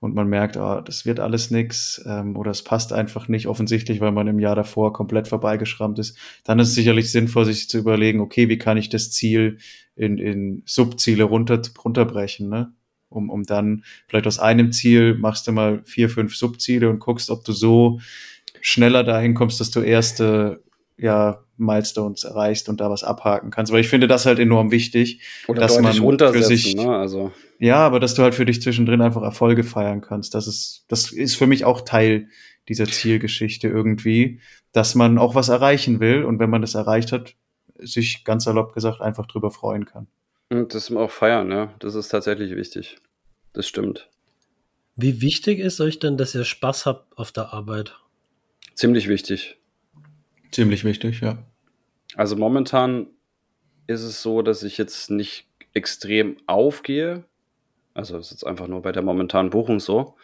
[0.00, 4.00] und man merkt, oh, das wird alles nix ähm, oder es passt einfach nicht offensichtlich,
[4.00, 7.78] weil man im Jahr davor komplett vorbeigeschrammt ist, dann ist es sicherlich sinnvoll, sich zu
[7.78, 9.58] überlegen, okay, wie kann ich das Ziel
[9.96, 12.72] in, in Subziele runter, runterbrechen, ne?
[13.10, 17.30] Um, um dann vielleicht aus einem Ziel machst du mal vier, fünf Subziele und guckst,
[17.30, 18.00] ob du so
[18.60, 20.62] schneller dahin kommst, dass du erste
[20.98, 23.72] ja, Milestones erreichst und da was abhaken kannst.
[23.72, 26.96] Weil ich finde das halt enorm wichtig, Oder dass man für sich, ne?
[26.96, 27.32] also.
[27.58, 30.34] ja, aber dass du halt für dich zwischendrin einfach Erfolge feiern kannst.
[30.34, 32.28] Das ist, das ist für mich auch Teil
[32.68, 34.40] dieser Zielgeschichte irgendwie,
[34.72, 37.34] dass man auch was erreichen will und wenn man das erreicht hat,
[37.78, 40.06] sich ganz salopp gesagt einfach drüber freuen kann.
[40.50, 41.74] Und das auch feiern, ja.
[41.78, 42.96] Das ist tatsächlich wichtig.
[43.52, 44.08] Das stimmt.
[44.96, 47.96] Wie wichtig ist euch denn, dass ihr Spaß habt auf der Arbeit?
[48.74, 49.57] Ziemlich wichtig.
[50.50, 51.38] Ziemlich wichtig, ja.
[52.14, 53.08] Also momentan
[53.86, 57.24] ist es so, dass ich jetzt nicht extrem aufgehe.
[57.94, 60.16] Also es ist jetzt einfach nur bei der momentanen Buchung so.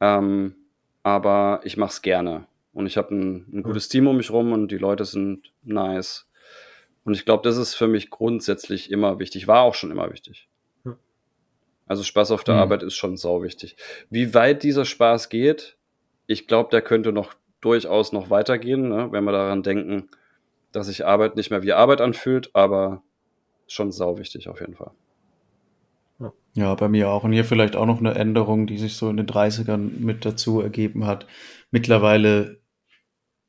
[0.00, 0.54] Ähm,
[1.02, 2.46] aber ich mache es gerne.
[2.72, 6.28] und ich habe ein, ein gutes Team um mich rum und die Leute sind nice.
[7.04, 10.48] Und ich glaube, das ist für mich grundsätzlich immer wichtig, war auch schon immer wichtig.
[11.86, 12.60] Also Spaß auf der Mhm.
[12.60, 13.76] Arbeit ist schon sau wichtig.
[14.08, 15.76] Wie weit dieser Spaß geht,
[16.26, 19.08] ich glaube, der könnte noch durchaus noch weitergehen, ne?
[19.10, 20.10] wenn wir daran denken,
[20.72, 23.02] dass sich Arbeit nicht mehr wie Arbeit anfühlt, aber
[23.66, 24.90] schon sau wichtig auf jeden Fall.
[26.54, 27.24] Ja, bei mir auch.
[27.24, 30.60] Und hier vielleicht auch noch eine Änderung, die sich so in den 30ern mit dazu
[30.60, 31.26] ergeben hat.
[31.70, 32.60] Mittlerweile,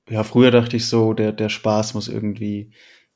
[0.09, 2.71] ja, früher dachte ich so, der, der Spaß muss irgendwie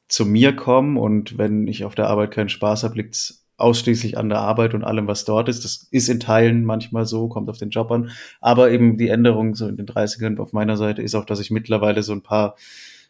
[0.10, 4.30] zu mir kommen und wenn ich auf der Arbeit keinen Spaß habe, liegt's ausschließlich an
[4.30, 5.64] der Arbeit und allem, was dort ist.
[5.66, 8.12] Das ist in Teilen manchmal so, kommt auf den Job an.
[8.40, 11.52] Aber eben die Änderung so in den 30ern auf meiner Seite ist auch, dass ich
[11.52, 12.56] mittlerweile so ein paar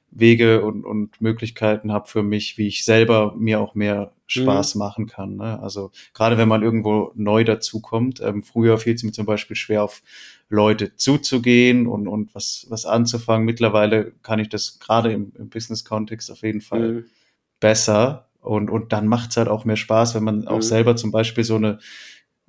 [0.09, 5.05] Wege und, und Möglichkeiten habe für mich, wie ich selber mir auch mehr Spaß machen
[5.05, 5.35] kann.
[5.35, 5.59] Ne?
[5.61, 9.83] Also gerade wenn man irgendwo neu dazukommt, ähm, früher fiel es mir zum Beispiel schwer,
[9.83, 10.01] auf
[10.49, 13.45] Leute zuzugehen und, und was, was anzufangen.
[13.45, 17.05] Mittlerweile kann ich das gerade im, im Business-Kontext auf jeden Fall Mhm.
[17.59, 20.61] besser und, und dann macht's halt auch mehr Spaß, wenn man auch Mhm.
[20.61, 21.79] selber zum Beispiel so eine,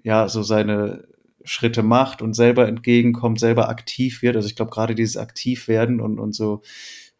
[0.03, 1.05] ja, so seine
[1.44, 4.36] Schritte macht und selber entgegenkommt, selber aktiv wird.
[4.36, 6.62] Also ich glaube, gerade dieses Aktivwerden und, und so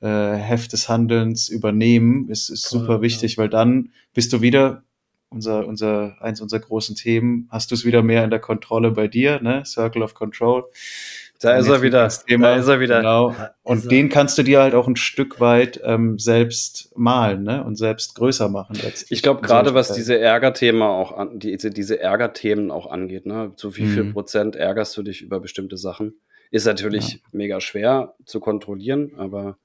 [0.01, 4.85] äh, Heft des Handelns übernehmen ist, ist Voll, super wichtig, weil dann bist du wieder
[5.31, 9.09] unser, unser, eins unserer großen Themen, hast du es wieder mehr in der Kontrolle bei
[9.09, 9.62] dir, ne?
[9.64, 10.64] Circle of Control.
[11.41, 12.09] Da ist er wieder.
[12.09, 12.49] Thema.
[12.49, 12.99] Da ist er wieder.
[12.99, 13.34] Genau.
[13.62, 13.89] Und er.
[13.89, 17.62] den kannst du dir halt auch ein Stück weit ähm, selbst malen, ne?
[17.64, 18.76] Und selbst größer machen.
[19.09, 23.53] Ich glaube, gerade was diese Ärgerthemen auch an, die, diese Ärgerthemen auch angeht, ne?
[23.57, 24.12] Zu wie viel Mhm.
[24.12, 26.20] Prozent ärgerst du dich über bestimmte Sachen?
[26.51, 29.59] Ist natürlich mega schwer zu kontrollieren, aber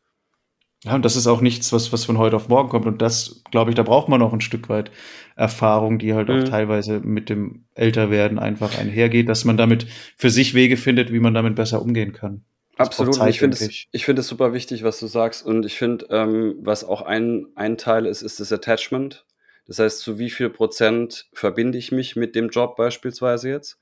[0.83, 2.85] Ja, und das ist auch nichts, was, was von heute auf morgen kommt.
[2.85, 4.91] Und das, glaube ich, da braucht man auch ein Stück weit
[5.35, 6.39] Erfahrung, die halt Mhm.
[6.41, 11.19] auch teilweise mit dem Älterwerden einfach einhergeht, dass man damit für sich Wege findet, wie
[11.19, 12.43] man damit besser umgehen kann.
[12.75, 13.15] Das Absolut.
[13.15, 15.45] Zeit, ich finde es, ich finde es super wichtig, was du sagst.
[15.45, 19.25] Und ich finde, ähm, was auch ein, ein Teil ist, ist das Attachment.
[19.65, 23.79] Das heißt, zu wie viel Prozent verbinde ich mich mit dem Job beispielsweise jetzt?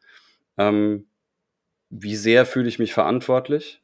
[0.57, 1.07] Ähm,
[1.89, 3.80] wie sehr fühle ich mich verantwortlich?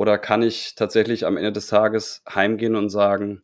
[0.00, 3.42] Oder kann ich tatsächlich am Ende des Tages heimgehen und sagen,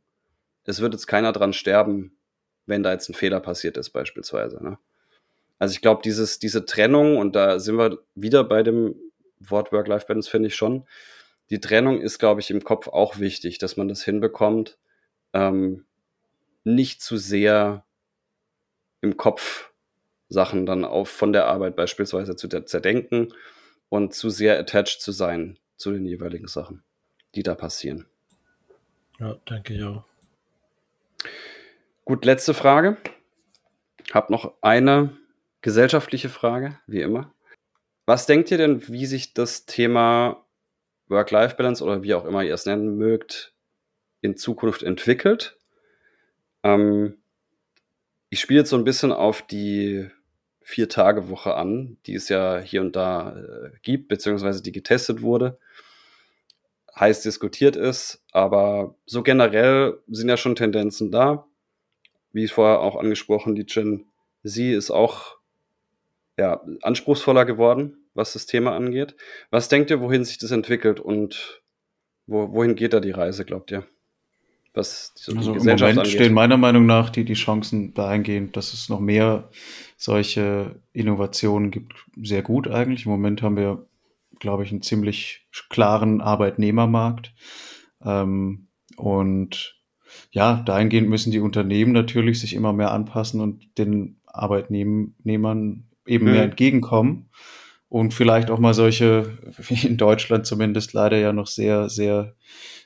[0.65, 2.17] es wird jetzt keiner dran sterben,
[2.65, 4.65] wenn da jetzt ein Fehler passiert ist, beispielsweise.
[4.65, 4.79] Ne?
[5.59, 8.95] Also ich glaube, dieses, diese Trennung, und da sind wir wieder bei dem
[9.39, 10.87] Wort Work-Life-Balance, finde ich schon.
[11.51, 14.79] Die Trennung ist, glaube ich, im Kopf auch wichtig, dass man das hinbekommt,
[15.35, 15.85] ähm,
[16.65, 17.85] nicht zu sehr
[19.03, 19.73] im Kopf
[20.31, 23.35] Sachen dann auf von der Arbeit beispielsweise zu zerdenken
[23.91, 26.83] und zu sehr attached zu sein zu den jeweiligen Sachen,
[27.35, 28.07] die da passieren.
[29.19, 30.05] Ja, denke ich auch.
[32.05, 32.97] Gut, letzte Frage.
[34.13, 35.17] Hab noch eine
[35.61, 37.33] gesellschaftliche Frage, wie immer.
[38.05, 40.45] Was denkt ihr denn, wie sich das Thema
[41.09, 43.53] Work-Life-Balance oder wie auch immer ihr es nennen mögt,
[44.21, 45.59] in Zukunft entwickelt?
[46.63, 47.17] Ähm,
[48.31, 50.09] ich spiele jetzt so ein bisschen auf die
[50.69, 55.61] Vier-Tage-Woche an, die es ja hier und da äh, gibt, beziehungsweise die getestet wurde,
[56.99, 61.47] heiß diskutiert ist, aber so generell sind ja schon Tendenzen da.
[62.33, 64.07] Wie vorher auch angesprochen, die Gen
[64.43, 65.37] Z ist auch
[66.37, 69.15] ja, anspruchsvoller geworden, was das Thema angeht.
[69.51, 71.63] Was denkt ihr, wohin sich das entwickelt und
[72.27, 73.87] wo, wohin geht da die Reise, glaubt ihr?
[74.75, 76.09] Was so Also im Moment angeht.
[76.09, 79.49] stehen meiner Meinung nach die, die Chancen dahingehend, dass es noch mehr
[79.97, 83.07] solche Innovationen gibt, sehr gut eigentlich.
[83.07, 83.87] Im Moment haben wir,
[84.39, 87.35] glaube ich, einen ziemlich klaren Arbeitnehmermarkt.
[88.05, 89.77] Ähm, und
[90.31, 96.31] ja, dahingehend müssen die Unternehmen natürlich sich immer mehr anpassen und den Arbeitnehmern eben Mhm.
[96.31, 97.29] mehr entgegenkommen.
[97.89, 102.35] Und vielleicht auch mal solche, wie in Deutschland zumindest leider ja noch sehr, sehr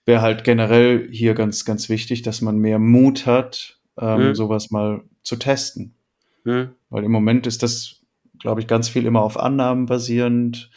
[0.05, 4.35] wäre halt generell hier ganz, ganz wichtig, dass man mehr Mut hat, ähm, Mhm.
[4.35, 5.95] sowas mal zu testen.
[6.43, 6.69] Hm?
[6.89, 8.01] Weil im Moment ist das,
[8.37, 10.69] glaube ich, ganz viel immer auf Annahmen basierend.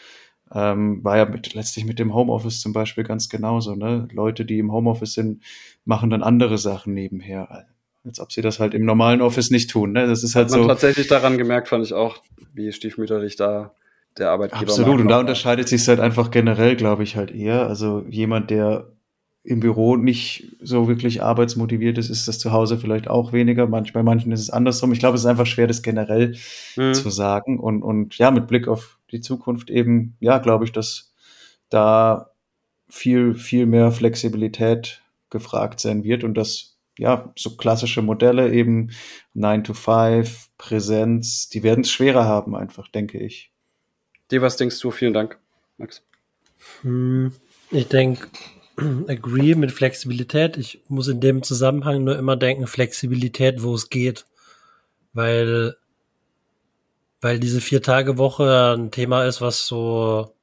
[0.50, 3.74] Ähm, war ja mit, letztlich mit dem Homeoffice zum Beispiel ganz genauso.
[3.74, 4.08] Ne?
[4.12, 5.42] Leute, die im Homeoffice sind,
[5.84, 7.66] machen dann andere Sachen nebenher.
[8.04, 9.92] Als ob sie das halt im normalen Office nicht tun.
[9.92, 10.06] Ne?
[10.06, 10.68] Das ist halt Hat man so.
[10.68, 12.18] tatsächlich daran gemerkt, fand ich auch,
[12.54, 13.74] wie stiefmütterlich da
[14.16, 15.00] der Arbeitgeber Absolut.
[15.00, 17.66] Und da unterscheidet sich halt einfach generell, glaube ich, halt eher.
[17.66, 18.88] Also jemand, der
[19.44, 23.66] im Büro nicht so wirklich arbeitsmotiviert ist, ist das zu Hause vielleicht auch weniger.
[23.66, 24.92] Manch, bei manchen ist es andersrum.
[24.92, 26.36] Ich glaube, es ist einfach schwer, das generell
[26.74, 26.94] Hm.
[26.94, 27.58] zu sagen.
[27.58, 31.12] Und, und ja, mit Blick auf die Zukunft eben, ja, glaube ich, dass
[31.70, 32.30] da
[32.88, 38.90] viel, viel mehr Flexibilität gefragt sein wird und dass ja, so klassische Modelle eben
[39.34, 43.52] 9 to 5, Präsenz, die werden es schwerer haben, einfach, denke ich.
[44.30, 44.90] Dir, was denkst du?
[44.90, 45.38] Vielen Dank,
[45.78, 46.02] Max.
[46.82, 47.32] Hm,
[47.70, 48.28] ich denke,
[49.08, 50.56] agree mit Flexibilität.
[50.56, 54.26] Ich muss in dem Zusammenhang nur immer denken, Flexibilität, wo es geht.
[55.12, 55.76] Weil,
[57.20, 60.34] weil diese Vier-Tage-Woche ein Thema ist, was so,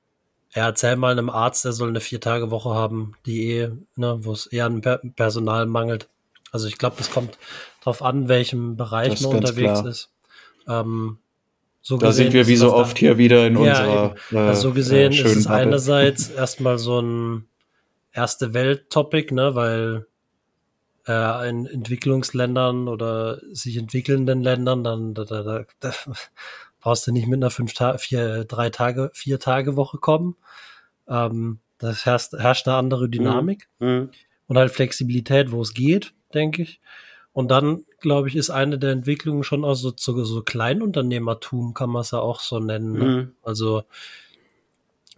[0.53, 4.47] ja, erzähl mal einem Arzt, der soll eine Vier-Tage-Woche haben, die eh, ne, wo es
[4.47, 4.82] eher an
[5.16, 6.10] Personal mangelt.
[6.56, 7.38] Also ich glaube, das kommt
[7.82, 9.88] darauf an, welchem Bereich man unterwegs klar.
[9.88, 10.10] ist.
[10.70, 11.18] Ähm,
[11.82, 14.16] so da sind wir wie so oft hier wieder in ja, unserer.
[14.32, 15.62] Äh, also so gesehen äh, ist es Bubble.
[15.62, 17.49] einerseits erstmal so ein
[18.14, 20.08] erste Welt-Topic, ne, weil
[21.10, 25.91] äh, in Entwicklungsländern oder sich entwickelnden Ländern, dann da, da, da, da
[26.80, 30.38] brauchst du nicht mit einer fünf Ta vier, drei Tage, vier Tage Woche kommen.
[31.10, 33.88] Ähm, das herrscht, herrscht eine andere Dynamik mhm.
[33.88, 34.10] mhm.
[34.47, 36.80] und halt Flexibilität, wo es geht denke ich.
[37.34, 41.89] Und dann, glaube ich, ist eine der Entwicklungen schon auch so, so, so Kleinunternehmertum, kann
[41.89, 42.93] man es ja auch so nennen.
[42.93, 43.05] Ne?
[43.05, 43.32] Mhm.
[43.43, 43.84] Also,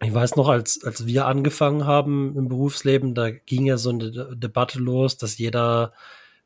[0.01, 4.11] ich weiß noch, als, als wir angefangen haben im Berufsleben, da ging ja so eine
[4.11, 5.93] De Debatte los, dass jeder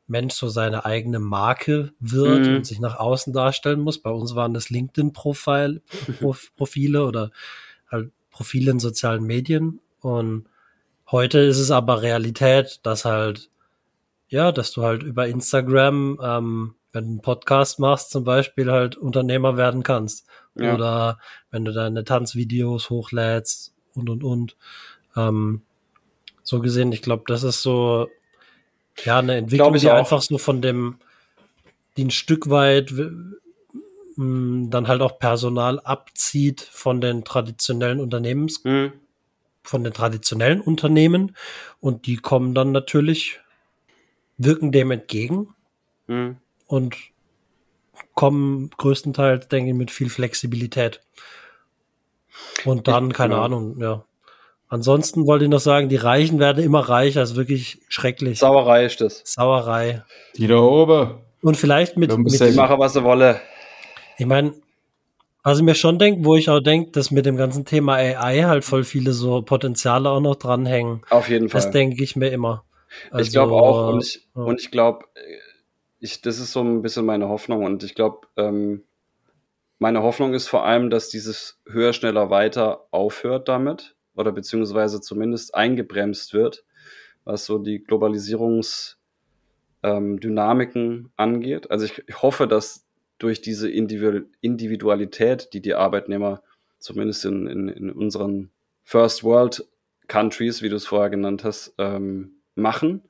[0.06, 2.56] Mensch so seine eigene Marke wird mhm.
[2.56, 3.98] und sich nach außen darstellen muss.
[3.98, 5.80] Bei uns waren das LinkedIn-Profile
[7.06, 7.30] oder
[7.90, 9.80] halt Profile in sozialen Medien.
[10.00, 10.46] Und
[11.10, 13.48] heute ist es aber Realität, dass halt
[14.32, 18.96] ja, dass du halt über Instagram, ähm, wenn du einen Podcast machst, zum Beispiel halt
[18.96, 20.26] Unternehmer werden kannst.
[20.54, 20.74] Ja.
[20.74, 21.18] Oder
[21.50, 24.56] wenn du deine Tanzvideos hochlädst und und und.
[25.16, 25.60] Ähm,
[26.42, 28.08] so gesehen, ich glaube, das ist so
[29.04, 29.96] ja eine Entwicklung, die auch.
[29.96, 30.96] einfach so von dem,
[31.98, 32.92] die ein Stück weit
[34.16, 38.92] dann halt auch Personal abzieht von den traditionellen Unternehmens, mhm.
[39.62, 41.36] von den traditionellen Unternehmen
[41.80, 43.40] und die kommen dann natürlich
[44.44, 45.48] wirken dem entgegen
[46.06, 46.36] mhm.
[46.66, 46.96] und
[48.14, 51.00] kommen größtenteils, denke ich, mit viel Flexibilität.
[52.64, 53.42] Und dann, ich, keine ja.
[53.42, 54.04] Ahnung, ja.
[54.68, 58.38] Ansonsten wollte ich noch sagen, die Reichen werden immer reicher, ist wirklich schrecklich.
[58.38, 59.20] Sauerei ist das.
[59.24, 60.02] Sauerei.
[60.36, 61.20] Die da oben.
[61.42, 62.16] Und vielleicht mit.
[62.16, 63.40] mit ich mache, was sie wolle.
[64.16, 64.54] Ich meine,
[65.42, 68.44] was ich mir schon denke, wo ich auch denke, dass mit dem ganzen Thema AI
[68.44, 71.02] halt voll viele so Potenziale auch noch dranhängen.
[71.10, 71.60] Auf jeden Fall.
[71.60, 72.64] Das denke ich mir immer.
[73.10, 74.42] Also, ich glaube auch und ich, ja.
[74.42, 75.06] und ich glaube,
[76.00, 78.82] ich, das ist so ein bisschen meine Hoffnung und ich glaube, ähm,
[79.78, 85.54] meine Hoffnung ist vor allem, dass dieses höher, schneller, weiter aufhört damit oder beziehungsweise zumindest
[85.54, 86.64] eingebremst wird,
[87.24, 88.96] was so die Globalisierungsdynamiken
[89.82, 91.70] ähm, angeht.
[91.70, 92.86] Also ich, ich hoffe, dass
[93.18, 96.42] durch diese Individualität, die die Arbeitnehmer
[96.78, 98.50] zumindest in, in, in unseren
[98.82, 99.64] First World
[100.08, 103.02] Countries, wie du es vorher genannt hast, ähm, machen.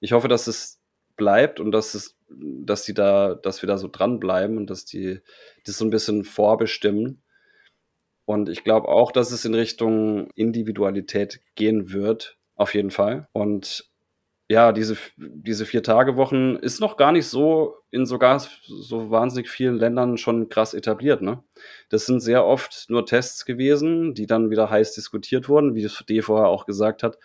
[0.00, 0.80] Ich hoffe, dass es
[1.16, 5.20] bleibt und dass es, dass die da, dass wir da so dranbleiben und dass die
[5.64, 7.22] das so ein bisschen vorbestimmen.
[8.26, 13.28] Und ich glaube auch, dass es in Richtung Individualität gehen wird, auf jeden Fall.
[13.32, 13.90] Und
[14.48, 20.18] ja, diese, diese Vier-Tage-Wochen ist noch gar nicht so in sogar so wahnsinnig vielen Ländern
[20.18, 21.22] schon krass etabliert.
[21.22, 21.42] Ne?
[21.88, 26.02] Das sind sehr oft nur Tests gewesen, die dann wieder heiß diskutiert wurden, wie das
[26.08, 27.18] D vorher auch gesagt hat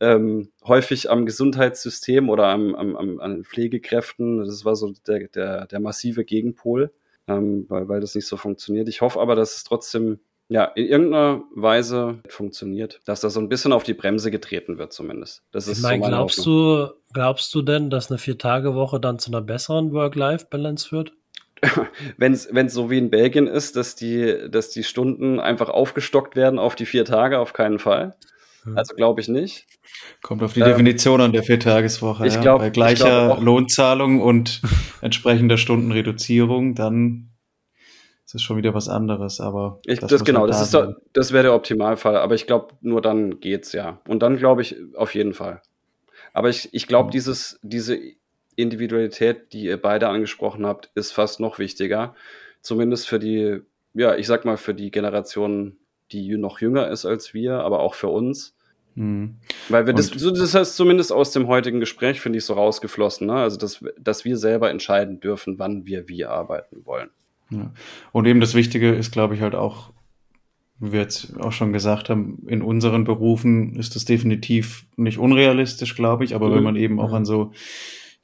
[0.00, 4.38] ähm, häufig am Gesundheitssystem oder am, am, am, an Pflegekräften.
[4.38, 6.92] Das war so der, der, der massive Gegenpol,
[7.26, 8.88] ähm, weil, weil das nicht so funktioniert.
[8.88, 10.20] Ich hoffe aber, dass es trotzdem
[10.50, 14.94] ja, in irgendeiner Weise funktioniert, dass da so ein bisschen auf die Bremse getreten wird,
[14.94, 15.42] zumindest.
[15.52, 19.30] Das ist ich meine, so glaubst du, glaubst du denn, dass eine Vier-Tage-Woche dann zu
[19.30, 21.12] einer besseren Work-Life-Balance führt?
[22.16, 26.58] wenn es so wie in Belgien ist, dass die, dass die Stunden einfach aufgestockt werden
[26.58, 28.14] auf die vier Tage, auf keinen Fall.
[28.74, 29.66] Also glaube ich nicht.
[30.22, 32.26] Kommt auf die ähm, Definition an der Viertageswoche.
[32.26, 34.62] Ich glaub, Bei gleicher glaub Lohnzahlung und
[35.00, 37.30] entsprechender Stundenreduzierung, dann
[38.24, 39.40] ist es schon wieder was anderes.
[39.40, 42.16] Aber ich, das, das genau, das, da das wäre der Optimalfall.
[42.16, 44.00] Aber ich glaube, nur dann geht's ja.
[44.06, 45.62] Und dann glaube ich auf jeden Fall.
[46.32, 47.12] Aber ich, ich glaube, mhm.
[47.12, 47.98] dieses, diese
[48.54, 52.14] Individualität, die ihr beide angesprochen habt, ist fast noch wichtiger.
[52.60, 53.60] Zumindest für die,
[53.94, 55.78] ja, ich sag mal, für die Generation,
[56.12, 58.54] die noch jünger ist als wir, aber auch für uns
[58.98, 59.36] Mhm.
[59.68, 63.34] Weil wir das, das heißt zumindest aus dem heutigen Gespräch, finde ich, so rausgeflossen, ne?
[63.34, 67.10] Also, dass, dass wir selber entscheiden dürfen, wann wir wie arbeiten wollen.
[67.50, 67.72] Ja.
[68.10, 69.92] Und eben das Wichtige ist, glaube ich, halt auch,
[70.80, 75.94] wie wir jetzt auch schon gesagt haben, in unseren Berufen ist das definitiv nicht unrealistisch,
[75.94, 76.54] glaube ich, aber mhm.
[76.56, 77.52] wenn man eben auch an so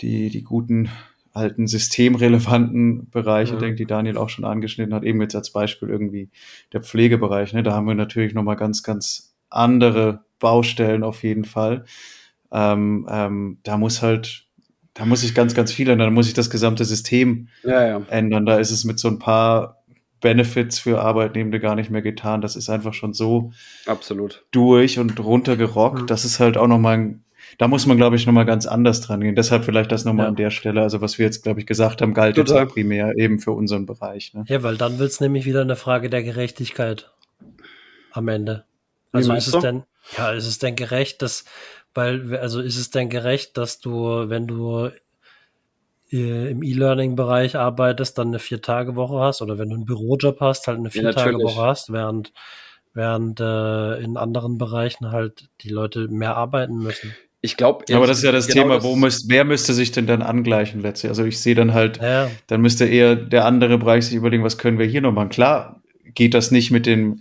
[0.01, 0.91] die, die guten
[1.35, 3.59] alten systemrelevanten Bereiche, ja.
[3.59, 6.31] denkt, die Daniel auch schon angeschnitten hat, eben jetzt als Beispiel irgendwie
[6.73, 11.85] der Pflegebereich, ne, da haben wir natürlich nochmal ganz, ganz andere Baustellen auf jeden Fall.
[12.53, 14.47] Ähm, ähm, da muss halt,
[14.95, 16.09] da muss ich ganz, ganz viel ändern.
[16.09, 18.03] Da muss ich das gesamte System Ja, ja.
[18.09, 18.47] ändern.
[18.47, 19.85] Da ist es mit so ein paar
[20.21, 22.41] Benefits für Arbeitnehmende gar nicht mehr getan.
[22.41, 23.53] Das ist einfach schon so
[23.87, 24.47] Absolut.
[24.53, 26.03] durch und runtergerockt.
[26.03, 26.07] Mhm.
[26.07, 27.24] Das ist halt auch nochmal ein,
[27.59, 29.35] da muss man, glaube ich, nochmal ganz anders dran gehen.
[29.35, 30.31] Deshalb vielleicht das nochmal Ja.
[30.31, 30.83] an der Stelle.
[30.83, 32.63] Also was wir jetzt, glaube ich, gesagt haben, galt Total.
[32.63, 34.35] jetzt auch primär eben für unseren Bereich.
[34.35, 34.45] Ne?
[34.49, 37.11] Ja, weil dann wird es nämlich wieder eine Frage der Gerechtigkeit
[38.13, 38.65] am Ende.
[39.13, 39.85] Also ist es denn,
[40.17, 41.45] ja, ist es denn gerecht, dass,
[41.95, 44.91] weil, also ist es denn gerecht, dass du, wenn du
[46.13, 50.79] äh, im E-Learning-Bereich arbeitest, dann eine Vier-Tage-Woche hast oder wenn du einen Bürojob hast, halt
[50.79, 50.93] eine Ja.
[51.13, 52.33] Vier-Tage-Woche hast, während,
[52.93, 57.15] während äh, in anderen Bereichen halt die Leute mehr arbeiten müssen.
[57.45, 60.07] Ich glaube, Aber das ist ja das genau Thema, wo müsst, wer müsste sich denn
[60.07, 61.11] dann angleichen letztlich?
[61.11, 64.57] Also ich sehe dann halt, Ja, dann müsste eher der andere Bereich sich überlegen, was
[64.57, 65.29] können wir hier noch machen.
[65.29, 65.83] Klar
[66.15, 67.21] geht das nicht mit den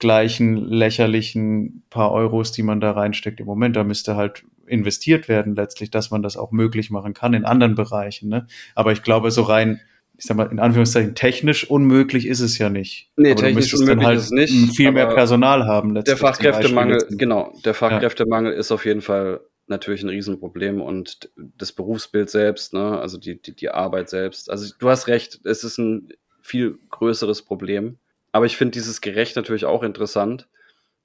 [0.00, 3.76] gleichen lächerlichen paar Euros, die man da reinsteckt im Moment.
[3.76, 7.76] Da müsste halt investiert werden letztlich, dass man das auch möglich machen kann in anderen
[7.76, 8.28] Bereichen.
[8.28, 8.48] Ne?
[8.74, 9.80] Aber ich glaube, so rein,
[10.18, 13.12] ich sag mal, in Anführungszeichen technisch unmüglich ist es ja nicht.
[13.16, 15.94] Nee, aber technisch unmöglich halt ist es nicht, viel mehr Personal haben.
[15.94, 21.30] der letztlich zum Fachkräftemangel, genau, der Fachkräftemangel ist auf jeden Fall natürlich ein Riesenproblem und
[21.36, 24.50] das Berufsbild selbst, ne, also die, die, die Arbeit selbst.
[24.50, 26.08] Also du hast recht, es ist ein
[26.42, 27.98] viel größeres Problem.
[28.32, 30.48] Aber ich finde dieses Gerecht natürlich auch interessant,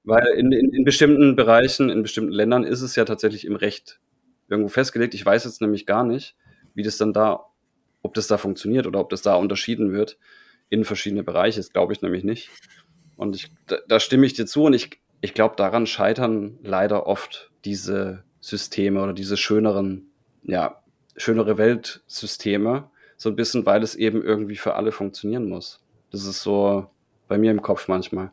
[0.04, 3.98] weil in, in, in bestimmten Bereichen, in bestimmten Ländern ist es ja tatsächlich im Recht
[4.48, 5.14] irgendwo festgelegt.
[5.14, 6.36] Ich weiß jetzt nämlich gar nicht,
[6.74, 7.46] wie das dann da,
[8.02, 10.18] ob das da funktioniert oder ob das da unterschieden wird
[10.68, 11.58] in verschiedene Bereiche.
[11.58, 12.50] Das glaube ich nämlich nicht.
[13.16, 17.06] Und ich, da, da stimme ich dir zu und ich, ich glaube, daran scheitern leider
[17.06, 20.06] oft diese Systeme oder diese schöneren,
[20.44, 20.80] ja,
[21.16, 25.80] schönere Weltsysteme, so ein bisschen, weil es eben irgendwie für alle funktionieren muss.
[26.12, 26.86] Das ist so
[27.26, 28.30] bei mir im Kopf manchmal.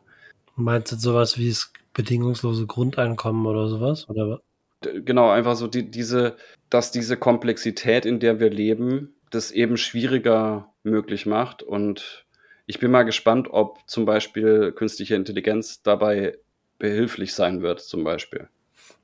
[0.54, 4.08] meinst du sowas wie das bedingungslose Grundeinkommen oder sowas?
[4.08, 4.40] Oder
[4.82, 6.36] Genau, einfach so die, diese,
[6.70, 11.62] dass diese Komplexität, in der wir leben, das eben schwieriger möglich macht.
[11.62, 12.26] Und
[12.66, 16.38] ich bin mal gespannt, ob zum Beispiel künstliche Intelligenz dabei
[16.78, 18.48] behilflich sein wird, zum Beispiel.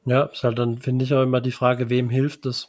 [0.06, 2.68] Ja, ist halt dann, finde ich auch immer die Frage, wem hilft es?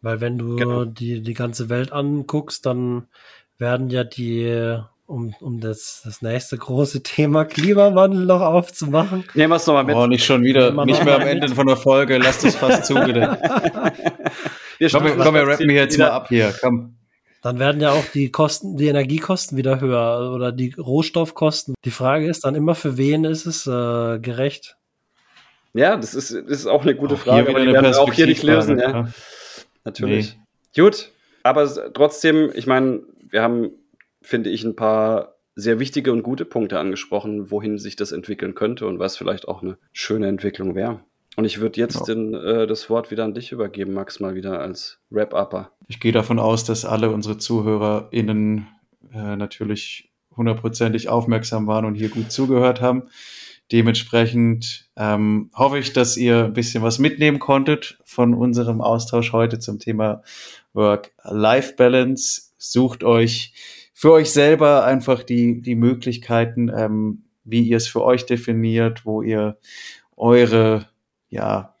[0.00, 0.84] Weil wenn du Genau.
[0.84, 3.06] die, die ganze Welt anguckst, dann
[3.58, 9.24] werden ja die, um, um das, das nächste große Thema Klimawandel noch aufzumachen.
[9.34, 9.94] Nehmen wir es nochmal mit.
[9.94, 12.18] Oh, nicht schon wieder, nicht mehr am mal Ende von der Folge.
[12.18, 13.38] Lass das fast zu, bitte.
[14.78, 16.54] wir Komm, wir, komm, wir rappen hier jetzt mal wieder- ab hier.
[16.60, 16.96] Komm.
[17.42, 21.74] Dann werden ja auch die Kosten, die Energiekosten wieder höher oder die Rohstoffkosten.
[21.84, 24.76] Die Frage ist dann immer, für wen ist es äh, gerecht?
[25.74, 28.12] Ja, das ist, das ist auch eine gute Auch Frage, aber die werden wir auch
[28.12, 28.76] hier nicht lösen.
[28.76, 29.64] Perspektivfrage, Ja.
[29.84, 30.38] Natürlich.
[30.76, 31.10] Gut,
[31.42, 33.70] aber trotzdem, ich meine, wir haben,
[34.20, 38.86] finde ich, ein paar sehr wichtige und gute Punkte angesprochen, wohin sich das entwickeln könnte
[38.86, 41.00] und was vielleicht auch eine schöne Entwicklung wäre.
[41.36, 42.14] Und ich würde jetzt Ja.
[42.14, 45.70] den, äh, das Wort wieder an dich übergeben, Max, mal wieder als Wrap-Upper.
[45.88, 48.66] Ich gehe davon aus, dass alle unsere ZuhörerInnen
[49.14, 53.04] äh, natürlich hundertprozentig aufmerksam waren und hier gut zugehört haben.
[53.70, 59.58] Dementsprechend ähm, hoffe ich, dass ihr ein bisschen was mitnehmen konntet von unserem Austausch heute
[59.58, 60.22] zum Thema
[60.74, 62.52] Work-Life-Balance.
[62.58, 63.54] Sucht euch
[63.94, 69.22] für euch selber einfach die, die Möglichkeiten, ähm, wie ihr es für euch definiert, wo
[69.22, 69.58] ihr
[70.16, 70.88] eure
[71.28, 71.76] ja,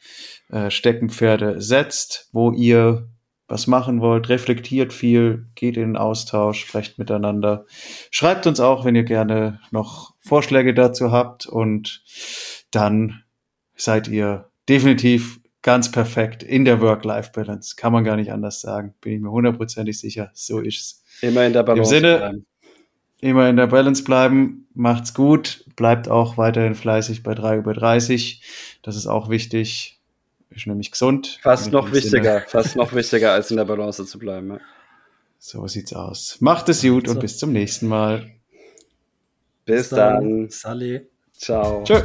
[0.50, 3.08] äh, Steckenpferde setzt, wo ihr
[3.48, 7.66] was machen wollt, reflektiert viel, geht in den Austausch, sprecht miteinander.
[8.10, 12.02] Schreibt uns auch, wenn ihr gerne noch Vorschläge dazu habt und
[12.70, 13.22] dann
[13.74, 17.76] seid ihr definitiv ganz perfekt in der Work-Life-Balance.
[17.76, 18.94] Kann man gar nicht anders sagen.
[19.00, 20.30] Bin ich mir hundertprozentig sicher.
[20.34, 21.04] So ist's.
[21.20, 22.46] Immer in der Balance Sinne- bleiben.
[23.20, 24.66] Immer in der Balance bleiben.
[24.74, 25.64] Macht's gut.
[25.76, 28.42] Bleibt auch weiterhin fleißig bei 3 über 30.
[28.82, 30.00] Das ist auch wichtig.
[30.50, 31.38] Ist nämlich gesund.
[31.40, 34.50] Fast noch Sinne, wichtiger, fast noch wichtiger, als in der Balance zu bleiben.
[34.50, 34.60] Ja.
[35.38, 36.38] So sieht's aus.
[36.40, 37.14] Macht es gut So.
[37.14, 38.28] und bis zum nächsten Mal.
[39.64, 40.48] Bis dann.
[40.50, 41.08] Sally.
[41.32, 41.82] Ciao.
[41.84, 42.02] Tschö.